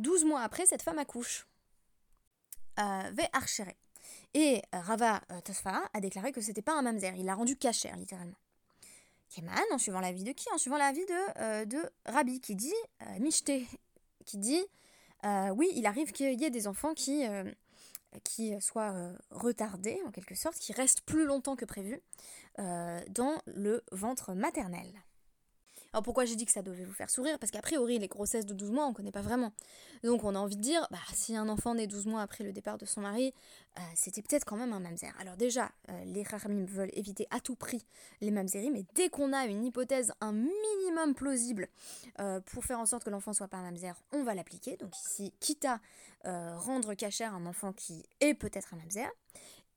12 0.00 0.24
mois 0.24 0.40
après, 0.40 0.66
cette 0.66 0.82
femme 0.82 0.98
accouche. 0.98 1.46
Euh, 2.78 3.22
Archere. 3.32 3.72
Et 4.32 4.62
euh, 4.74 4.80
Rava 4.80 5.20
euh, 5.30 5.40
Tosfa 5.42 5.82
a 5.92 6.00
déclaré 6.00 6.32
que 6.32 6.40
c'était 6.40 6.62
pas 6.62 6.72
un 6.72 6.82
mamzer, 6.82 7.14
il 7.16 7.26
l'a 7.26 7.34
rendu 7.34 7.56
cachère, 7.56 7.96
littéralement. 7.96 8.36
Keman, 9.28 9.62
en 9.70 9.78
suivant 9.78 10.00
l'avis 10.00 10.24
de 10.24 10.32
qui? 10.32 10.46
En 10.52 10.58
suivant 10.58 10.78
l'avis 10.78 11.04
de, 11.04 11.40
euh, 11.40 11.64
de 11.64 11.78
Rabbi, 12.06 12.40
qui 12.40 12.56
dit, 12.56 12.74
Mishte, 13.20 13.52
qui 14.24 14.38
dit, 14.38 14.64
oui, 15.54 15.70
il 15.74 15.86
arrive 15.86 16.10
qu'il 16.12 16.40
y 16.40 16.44
ait 16.44 16.50
des 16.50 16.66
enfants 16.66 16.94
qui, 16.94 17.24
qui 18.24 18.60
soient 18.60 19.12
retardés, 19.30 20.00
en 20.06 20.10
quelque 20.10 20.34
sorte, 20.34 20.58
qui 20.58 20.72
restent 20.72 21.02
plus 21.02 21.24
longtemps 21.24 21.56
que 21.56 21.64
prévu 21.64 22.00
dans 22.58 23.40
le 23.46 23.82
ventre 23.92 24.34
maternel. 24.34 24.90
Alors 25.92 26.04
pourquoi 26.04 26.24
j'ai 26.24 26.36
dit 26.36 26.46
que 26.46 26.52
ça 26.52 26.62
devait 26.62 26.84
vous 26.84 26.92
faire 26.92 27.10
sourire 27.10 27.36
Parce 27.40 27.50
qu'a 27.50 27.62
priori, 27.62 27.98
les 27.98 28.06
grossesses 28.06 28.46
de 28.46 28.54
12 28.54 28.70
mois, 28.70 28.86
on 28.86 28.90
ne 28.90 28.94
connaît 28.94 29.10
pas 29.10 29.22
vraiment. 29.22 29.52
Donc 30.04 30.22
on 30.22 30.36
a 30.36 30.38
envie 30.38 30.56
de 30.56 30.60
dire, 30.60 30.86
bah, 30.92 30.98
si 31.12 31.36
un 31.36 31.48
enfant 31.48 31.74
naît 31.74 31.88
12 31.88 32.06
mois 32.06 32.22
après 32.22 32.44
le 32.44 32.52
départ 32.52 32.78
de 32.78 32.86
son 32.86 33.00
mari, 33.00 33.34
euh, 33.76 33.82
c'était 33.96 34.22
peut-être 34.22 34.44
quand 34.44 34.56
même 34.56 34.72
un 34.72 34.78
mamzer. 34.78 35.12
Alors 35.18 35.36
déjà, 35.36 35.72
euh, 35.88 36.04
les 36.04 36.22
rachamim 36.22 36.64
veulent 36.64 36.92
éviter 36.92 37.26
à 37.30 37.40
tout 37.40 37.56
prix 37.56 37.84
les 38.20 38.30
mamzeries, 38.30 38.70
mais 38.70 38.84
dès 38.94 39.08
qu'on 39.08 39.32
a 39.32 39.46
une 39.46 39.64
hypothèse 39.64 40.12
un 40.20 40.32
minimum 40.32 41.14
plausible 41.14 41.68
euh, 42.20 42.40
pour 42.40 42.64
faire 42.64 42.78
en 42.78 42.86
sorte 42.86 43.02
que 43.02 43.10
l'enfant 43.10 43.32
soit 43.32 43.48
pas 43.48 43.56
un 43.56 43.62
mamzer, 43.62 43.96
on 44.12 44.22
va 44.22 44.34
l'appliquer. 44.34 44.76
Donc 44.76 44.96
ici, 44.96 45.32
quitte 45.40 45.64
à 45.64 45.80
rendre 46.22 46.92
cachère 46.92 47.34
un 47.34 47.46
enfant 47.46 47.72
qui 47.72 48.04
est 48.20 48.34
peut-être 48.34 48.74
un 48.74 48.76
mamzer, 48.76 49.10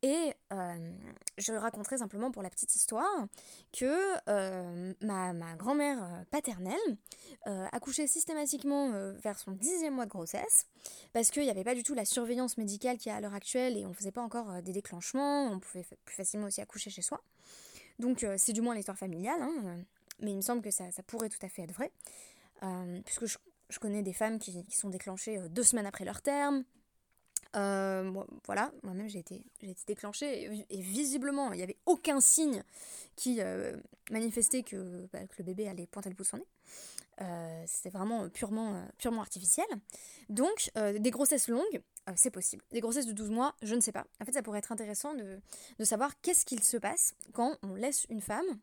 et 0.04 0.34
euh, 0.52 0.92
je 1.38 1.54
raconterai 1.54 1.98
simplement 1.98 2.30
pour 2.30 2.44
la 2.44 2.50
petite 2.50 2.76
histoire 2.76 3.26
que 3.72 3.96
euh, 4.30 4.94
ma, 5.02 5.56
grand-mère 5.56 6.04
euh, 6.04 6.24
paternelle 6.30 6.98
accouchait 7.72 8.08
systématiquement 8.08 8.92
vers 9.14 9.40
son 9.40 9.52
dixième 9.52 9.96
mois 9.96 10.06
de 10.06 10.10
grossesse 10.10 10.66
parce 11.14 11.32
qu'il 11.32 11.44
n'y 11.44 11.50
avait 11.50 11.64
pas 11.64 11.76
du 11.76 11.84
tout 11.84 11.94
la 11.94 12.06
surveillance 12.06 12.58
médicale 12.58 12.98
qu'il 12.98 13.12
y 13.12 13.14
a 13.14 13.18
à 13.18 13.22
l'heure 13.22 13.34
actuelle 13.34 13.78
et 13.78 13.86
on 13.86 13.90
ne 13.90 13.94
faisait 13.94 14.12
pas 14.12 14.22
encore 14.22 14.62
des 14.62 14.74
déclenchements, 14.74 15.52
on 15.52 15.60
pouvait 15.60 15.86
plus 16.06 16.16
facilement 16.16 16.48
aussi 16.48 16.62
accoucher 16.62 16.90
chez 16.90 17.02
soi. 17.02 17.22
Donc 18.00 18.26
c'est 18.38 18.54
du 18.54 18.62
moins 18.62 18.76
l'histoire 18.76 18.98
familiale, 18.98 19.42
hein, 19.42 19.78
mais 20.20 20.32
il 20.32 20.38
me 20.38 20.42
semble 20.42 20.62
que 20.62 20.72
ça, 20.72 20.86
pourrait 21.08 21.30
tout 21.30 21.44
à 21.46 21.50
fait 21.50 21.64
être 21.64 21.74
vrai, 21.74 21.92
puisque 23.06 23.26
je, 23.26 23.80
connais 23.80 24.04
des 24.04 24.14
femmes 24.14 24.40
qui 24.40 24.66
sont 24.72 24.90
déclenchées 24.90 25.40
deux 25.50 25.64
semaines 25.64 25.86
après 25.86 26.06
leur 26.06 26.22
terme, 26.22 26.64
euh, 27.56 28.12
voilà, 28.46 28.72
moi-même 28.82 29.08
j'ai 29.08 29.20
été, 29.20 29.44
j'ai 29.62 29.72
été 29.72 29.84
déclenchée 29.88 30.66
et, 30.70 30.82
visiblement 30.82 31.54
il 31.54 31.58
n'y 31.58 31.64
avait 31.64 31.78
aucun 31.86 32.20
signe 32.20 32.64
qui 33.16 33.42
euh, 33.42 33.78
manifestait 34.12 34.64
que, 34.64 35.08
bah, 35.14 35.20
que, 35.28 35.36
le 35.38 35.44
bébé 35.44 35.68
allait 35.68 35.86
pointer 35.86 36.10
le 36.10 36.16
bout 36.16 36.24
de 36.24 36.28
son 36.28 36.38
nez. 36.38 36.48
Euh, 37.22 37.64
c'était 37.68 37.92
vraiment 37.92 38.28
purement, 38.30 38.84
purement 38.98 39.22
artificiel. 39.22 39.68
Donc 40.30 40.72
des 40.76 41.12
grossesses 41.12 41.48
longues, 41.48 41.82
c'est 42.16 42.32
possible. 42.32 42.64
Des 42.72 42.82
grossesses 42.82 43.06
de 43.06 43.14
12 43.14 43.30
mois, 43.30 43.56
je 43.62 43.76
ne 43.76 43.82
sais 43.82 43.92
pas. 43.92 44.06
En 44.20 44.26
fait 44.26 44.34
ça 44.34 44.42
pourrait 44.42 44.60
être 44.60 44.72
intéressant 44.72 45.14
de, 45.14 45.40
de 45.78 45.84
savoir 45.84 46.20
qu'est-ce 46.22 46.46
qu'il 46.46 46.64
se 46.64 46.78
passe 46.78 47.14
quand 47.34 47.58
on 47.62 47.76
laisse 47.76 48.06
une 48.10 48.22
femme 48.22 48.60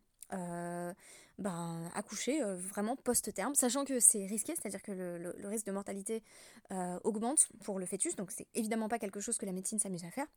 ben, 1.37 1.89
accoucher 1.95 2.43
euh, 2.43 2.55
vraiment 2.55 2.95
post-terme, 2.95 3.55
sachant 3.55 3.85
que 3.85 3.99
c'est 3.99 4.25
risqué, 4.25 4.53
c'est-à-dire 4.55 4.81
que 4.81 4.91
le, 4.91 5.47
risque 5.47 5.65
de 5.65 5.71
mortalité 5.71 6.23
euh, 6.71 6.99
augmente 7.03 7.49
pour 7.63 7.79
le 7.79 7.85
fœtus, 7.85 8.15
donc 8.15 8.31
c'est 8.31 8.47
évidemment 8.53 8.89
pas 8.89 8.99
quelque 8.99 9.19
chose 9.19 9.37
que 9.37 9.45
la 9.45 9.51
médecine 9.51 9.79
s'amuse 9.79 10.03
à 10.05 10.11
faire, 10.11 10.27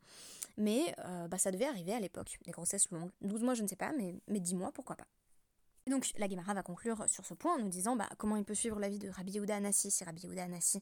mais 0.56 0.94
euh, 1.04 1.28
bah, 1.28 1.38
ça 1.38 1.50
devait 1.50 1.66
arriver 1.66 1.92
à 1.92 2.00
l'époque, 2.00 2.38
des 2.44 2.52
grossesses 2.52 2.90
longues. 2.90 3.10
12 3.20 3.42
mois, 3.42 3.54
je 3.54 3.62
ne 3.62 3.68
sais 3.68 3.76
pas, 3.76 3.92
mais, 3.92 4.14
mais 4.28 4.40
10 4.40 4.54
mois, 4.54 4.72
pourquoi 4.72 4.96
pas. 4.96 5.06
Et 5.86 5.90
donc 5.90 6.10
la 6.16 6.26
Guémara 6.28 6.54
va 6.54 6.62
conclure 6.62 7.04
sur 7.10 7.26
ce 7.26 7.34
point 7.34 7.56
en 7.56 7.58
nous 7.58 7.68
disant 7.68 7.94
bah, 7.94 8.08
comment 8.16 8.36
il 8.36 8.44
peut 8.44 8.54
suivre 8.54 8.80
l'avis 8.80 8.98
de 8.98 9.10
Rabbi 9.10 9.32
Yehuda 9.32 9.56
Anassi 9.56 9.90
si 9.90 10.02
Rabbi 10.02 10.22
Yehuda 10.22 10.44
Anassi 10.44 10.80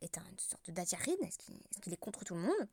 est 0.00 0.16
une 0.16 0.38
sorte 0.38 0.70
de 0.70 0.80
est-ce 0.80 1.38
qu'il 1.82 1.92
est, 1.92 1.96
contre 1.98 2.24
tout 2.24 2.34
le 2.34 2.40
monde? 2.40 2.68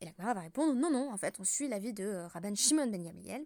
Et 0.00 0.04
la 0.04 0.12
Guémara 0.12 0.34
va 0.34 0.40
répondre 0.42 0.74
non, 0.74 0.92
non, 0.92 1.12
en 1.12 1.16
fait 1.16 1.34
on 1.40 1.44
suit 1.44 1.66
l'avis 1.66 1.92
de 1.92 2.24
Rabban 2.32 2.54
Shimon 2.54 2.86
Ben 2.86 3.02
Gamliel 3.02 3.44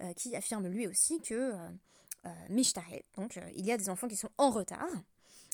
euh, 0.00 0.12
qui 0.12 0.36
affirme 0.36 0.68
lui 0.68 0.86
aussi 0.86 1.20
que 1.20 1.34
euh, 1.34 1.68
euh, 2.24 2.28
Mishtare, 2.50 2.84
donc 3.16 3.36
il 3.56 3.66
y 3.66 3.72
a 3.72 3.76
des 3.76 3.88
enfants 3.88 4.06
qui 4.06 4.14
sont 4.14 4.30
en 4.38 4.50
retard, 4.50 4.88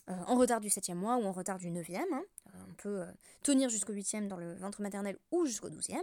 en 0.06 0.36
retard 0.36 0.60
du 0.60 0.68
7e 0.68 0.96
mois 0.96 1.16
ou 1.16 1.24
en 1.24 1.32
retard 1.32 1.58
du 1.58 1.70
9e. 1.70 1.96
Hein. 2.12 2.22
on 2.68 2.74
peut 2.74 3.06
tenir 3.42 3.70
jusqu'au 3.70 3.94
8e 3.94 4.28
dans 4.28 4.36
le 4.36 4.54
ventre 4.54 4.82
maternel 4.82 5.16
ou 5.30 5.46
jusqu'au 5.46 5.70
12e. 5.70 5.98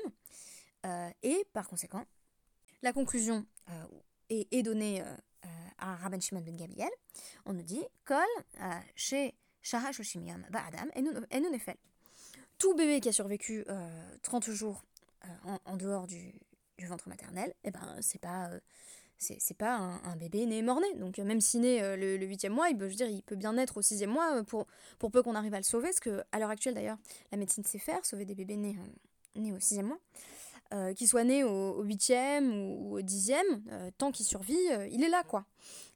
et 1.21 1.45
par 1.53 1.67
conséquent, 1.67 2.03
la 2.81 2.93
conclusion 2.93 3.45
est, 4.29 4.63
donnée 4.63 5.03
à 5.77 5.95
Rabban 5.97 6.19
Shimon 6.19 6.41
ben 6.41 6.55
Gabriel. 6.55 6.89
On 7.45 7.53
nous 7.53 7.63
dit 7.63 7.83
Kol 8.05 8.25
chez 8.95 9.35
Sharash 9.61 10.01
Ba'adam 10.49 10.89
et 10.95 11.01
nous 11.03 11.13
Tout 12.57 12.73
bébé 12.73 13.01
qui 13.01 13.09
a 13.09 13.13
survécu 13.13 13.65
30 14.23 14.49
jours 14.49 14.83
en, 15.65 15.77
dehors 15.77 16.07
du, 16.07 16.33
du 16.81 16.87
ventre 16.87 17.07
maternel, 17.07 17.51
et 17.63 17.67
eh 17.67 17.71
ben 17.71 17.95
c'est 18.01 18.19
pas 18.19 18.47
euh, 18.47 18.59
c'est 19.21 19.57
pas 19.57 19.77
un, 19.77 20.15
bébé 20.15 20.45
né 20.45 20.61
mort-né. 20.61 20.93
Donc 20.95 21.19
euh, 21.19 21.23
même 21.23 21.41
s'il 21.41 21.61
naît 21.61 21.81
euh, 21.83 21.95
le 21.95 22.25
huitième 22.25 22.53
mois, 22.53 22.69
il 22.69 22.77
peut, 22.77 22.89
je 22.89 22.95
dire, 22.95 23.07
il 23.07 23.21
peut 23.21 23.35
bien 23.35 23.53
naître 23.53 23.77
au 23.77 23.81
sixième 23.81 24.09
mois 24.09 24.43
pour, 24.43 24.65
pour 24.97 25.11
peu 25.11 25.21
qu'on 25.21 25.35
arrive 25.35 25.53
à 25.53 25.57
le 25.57 25.63
sauver. 25.63 25.89
Parce 25.89 25.99
que 25.99 26.23
à 26.31 26.39
l'heure 26.39 26.49
actuelle 26.49 26.73
d'ailleurs, 26.73 26.97
la 27.31 27.37
médecine 27.37 27.63
sait 27.63 27.77
faire, 27.77 28.03
sauver 28.03 28.25
des 28.25 28.35
bébés 28.35 28.57
nés, 28.57 28.75
nés 29.35 29.53
au 29.53 29.59
sixième 29.59 29.87
mois. 29.87 29.99
Euh, 30.73 30.93
qu'il 30.93 31.05
soit 31.05 31.25
né 31.25 31.43
au 31.43 31.83
huitième 31.83 32.53
ou, 32.53 32.95
au 32.95 33.01
dixième, 33.01 33.61
tant 33.97 34.09
qu'il 34.09 34.25
survit, 34.25 34.57
il 34.91 35.03
est 35.03 35.09
là 35.09 35.23
quoi. 35.23 35.45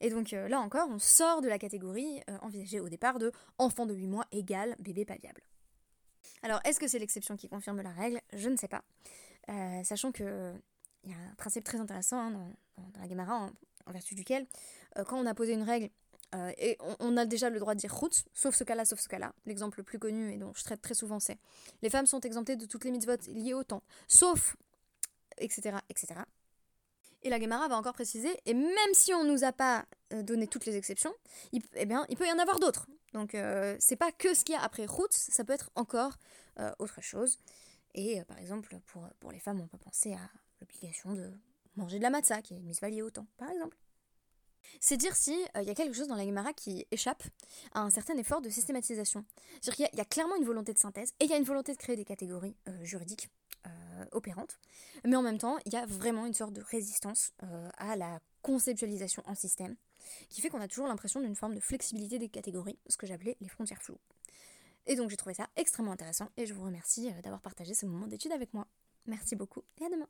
Et 0.01 0.09
donc 0.09 0.31
là 0.31 0.59
encore, 0.59 0.89
on 0.89 0.99
sort 0.99 1.41
de 1.41 1.47
la 1.47 1.57
catégorie 1.57 2.21
envisagée 2.41 2.81
au 2.81 2.89
départ 2.89 3.17
de 3.17 3.31
enfant 3.57 3.85
de 3.85 3.93
8 3.93 4.07
mois 4.07 4.25
égale 4.31 4.75
bébé 4.79 5.05
pas 5.05 5.15
viable. 5.15 5.41
Alors 6.43 6.59
est-ce 6.65 6.79
que 6.79 6.87
c'est 6.87 6.99
l'exception 6.99 7.37
qui 7.37 7.47
confirme 7.47 7.81
la 7.81 7.91
règle? 7.91 8.19
Je 8.33 8.49
ne 8.49 8.57
sais 8.57 8.67
pas. 8.67 8.83
sachant 9.83 10.11
que 10.11 10.53
il 11.05 11.11
y 11.11 11.13
a 11.13 11.17
un 11.17 11.35
principe 11.35 11.63
très 11.63 11.79
intéressant 11.79 12.19
hein, 12.19 12.31
dans, 12.31 12.99
la 12.99 13.07
Gemara, 13.07 13.49
en, 13.85 13.91
vertu 13.91 14.15
duquel, 14.15 14.45
euh, 14.97 15.03
quand 15.03 15.17
on 15.17 15.25
a 15.25 15.33
posé 15.33 15.53
une 15.53 15.63
règle, 15.63 15.89
euh, 16.33 16.51
et 16.57 16.77
on, 16.99 17.15
a 17.17 17.25
déjà 17.25 17.49
le 17.49 17.59
droit 17.59 17.75
de 17.75 17.79
dire 17.79 17.93
route, 17.93 18.25
sauf 18.33 18.55
ce 18.55 18.63
cas-là, 18.63 18.83
sauf 18.83 18.99
ce 18.99 19.07
cas-là. 19.07 19.33
L'exemple 19.45 19.79
le 19.79 19.83
plus 19.83 19.99
connu 19.99 20.33
et 20.33 20.37
dont 20.37 20.51
je 20.53 20.63
traite 20.63 20.81
très 20.81 20.95
souvent, 20.95 21.19
c'est 21.19 21.37
les 21.81 21.89
femmes 21.89 22.07
sont 22.07 22.19
exemptées 22.21 22.55
de 22.55 22.65
toutes 22.65 22.83
les 22.83 22.91
mitzvot 22.91 23.17
liées 23.27 23.53
au 23.53 23.63
temps, 23.63 23.83
sauf, 24.07 24.55
etc., 25.37 25.77
etc. 25.89 26.15
Et 27.21 27.29
la 27.29 27.39
Gemara 27.39 27.67
va 27.67 27.77
encore 27.77 27.93
préciser, 27.93 28.29
et 28.45 28.53
même 28.53 28.93
si 28.93 29.13
on 29.13 29.23
nous 29.23 29.43
a 29.43 29.51
pas 29.51 29.85
euh, 30.13 30.23
donné 30.23 30.47
toutes 30.47 30.65
les 30.65 30.75
exceptions, 30.75 31.13
il, 31.51 31.61
eh 31.75 31.85
bien, 31.85 32.05
il 32.09 32.17
peut 32.17 32.27
y 32.27 32.31
en 32.31 32.39
avoir 32.39 32.59
d'autres. 32.59 32.87
Donc, 33.13 33.33
c'est 33.79 33.95
pas 33.95 34.11
que 34.11 34.33
ce 34.33 34.43
qu'il 34.43 34.55
y 34.55 34.57
a 34.57 34.61
après 34.61 34.85
route, 34.85 35.13
ça 35.13 35.45
peut 35.45 35.53
être 35.53 35.71
encore 35.75 36.17
autre 36.79 36.99
chose. 36.99 37.39
Et 37.93 38.21
par 38.25 38.37
exemple, 38.39 38.77
pour, 38.87 39.07
pour 39.21 39.31
les 39.31 39.39
femmes, 39.39 39.61
on 39.61 39.67
peut 39.67 39.77
penser 39.77 40.11
à 40.11 40.29
l'obligation 40.65 41.13
de 41.13 41.31
manger 41.75 41.97
de 41.97 42.03
la 42.03 42.09
matzah, 42.09 42.41
qui 42.41 42.55
est 42.55 42.59
mise 42.59 42.81
valier 42.81 43.01
au 43.01 43.09
temps, 43.09 43.27
par 43.37 43.49
exemple. 43.49 43.77
C'est 44.79 44.97
dire 44.97 45.15
si 45.15 45.33
il 45.33 45.59
euh, 45.59 45.63
y 45.63 45.69
a 45.69 45.75
quelque 45.75 45.93
chose 45.93 46.07
dans 46.07 46.15
la 46.15 46.25
Gemara 46.25 46.51
qui 46.53 46.87
échappe 46.89 47.23
à 47.73 47.81
un 47.81 47.89
certain 47.91 48.17
effort 48.17 48.41
de 48.41 48.49
systématisation. 48.49 49.23
C'est-à-dire 49.61 49.89
qu'il 49.89 49.97
y, 49.99 50.01
a 50.01 50.05
clairement 50.05 50.35
une 50.35 50.43
volonté 50.43 50.73
de 50.73 50.79
synthèse 50.79 51.13
et 51.19 51.25
il 51.25 51.29
y 51.29 51.33
a 51.33 51.37
une 51.37 51.43
volonté 51.43 51.71
de 51.71 51.77
créer 51.77 51.95
des 51.95 52.05
catégories 52.05 52.55
euh, 52.67 52.83
juridiques 52.83 53.29
euh, 53.67 54.05
opérantes, 54.11 54.59
mais 55.03 55.15
en 55.15 55.21
même 55.21 55.37
temps, 55.37 55.57
il 55.65 55.73
y 55.73 55.75
a 55.75 55.85
vraiment 55.85 56.25
une 56.25 56.33
sorte 56.33 56.53
de 56.53 56.61
résistance 56.61 57.31
à 57.77 57.95
la 57.95 58.19
conceptualisation 58.41 59.23
en 59.25 59.33
système 59.33 59.75
qui 60.29 60.41
fait 60.41 60.49
qu'on 60.49 60.61
a 60.61 60.67
toujours 60.67 60.87
l'impression 60.87 61.19
d'une 61.19 61.35
forme 61.35 61.55
de 61.55 61.59
flexibilité 61.59 62.19
des 62.19 62.29
catégories, 62.29 62.77
ce 62.87 62.97
que 62.97 63.07
j'appelais 63.07 63.37
les 63.41 63.47
frontières 63.47 63.81
floues. 63.81 63.99
Et 64.85 64.95
donc 64.95 65.09
j'ai 65.09 65.17
trouvé 65.17 65.33
ça 65.33 65.47
extrêmement 65.55 65.93
intéressant 65.93 66.29
et 66.37 66.45
je 66.45 66.53
vous 66.53 66.63
remercie 66.63 67.11
d'avoir 67.23 67.41
partagé 67.41 67.73
ce 67.73 67.87
moment 67.87 68.05
d'étude 68.05 68.31
avec 68.31 68.53
moi. 68.53 68.67
Merci 69.07 69.35
beaucoup 69.35 69.63
et 69.79 69.85
à 69.85 69.89
demain 69.89 70.07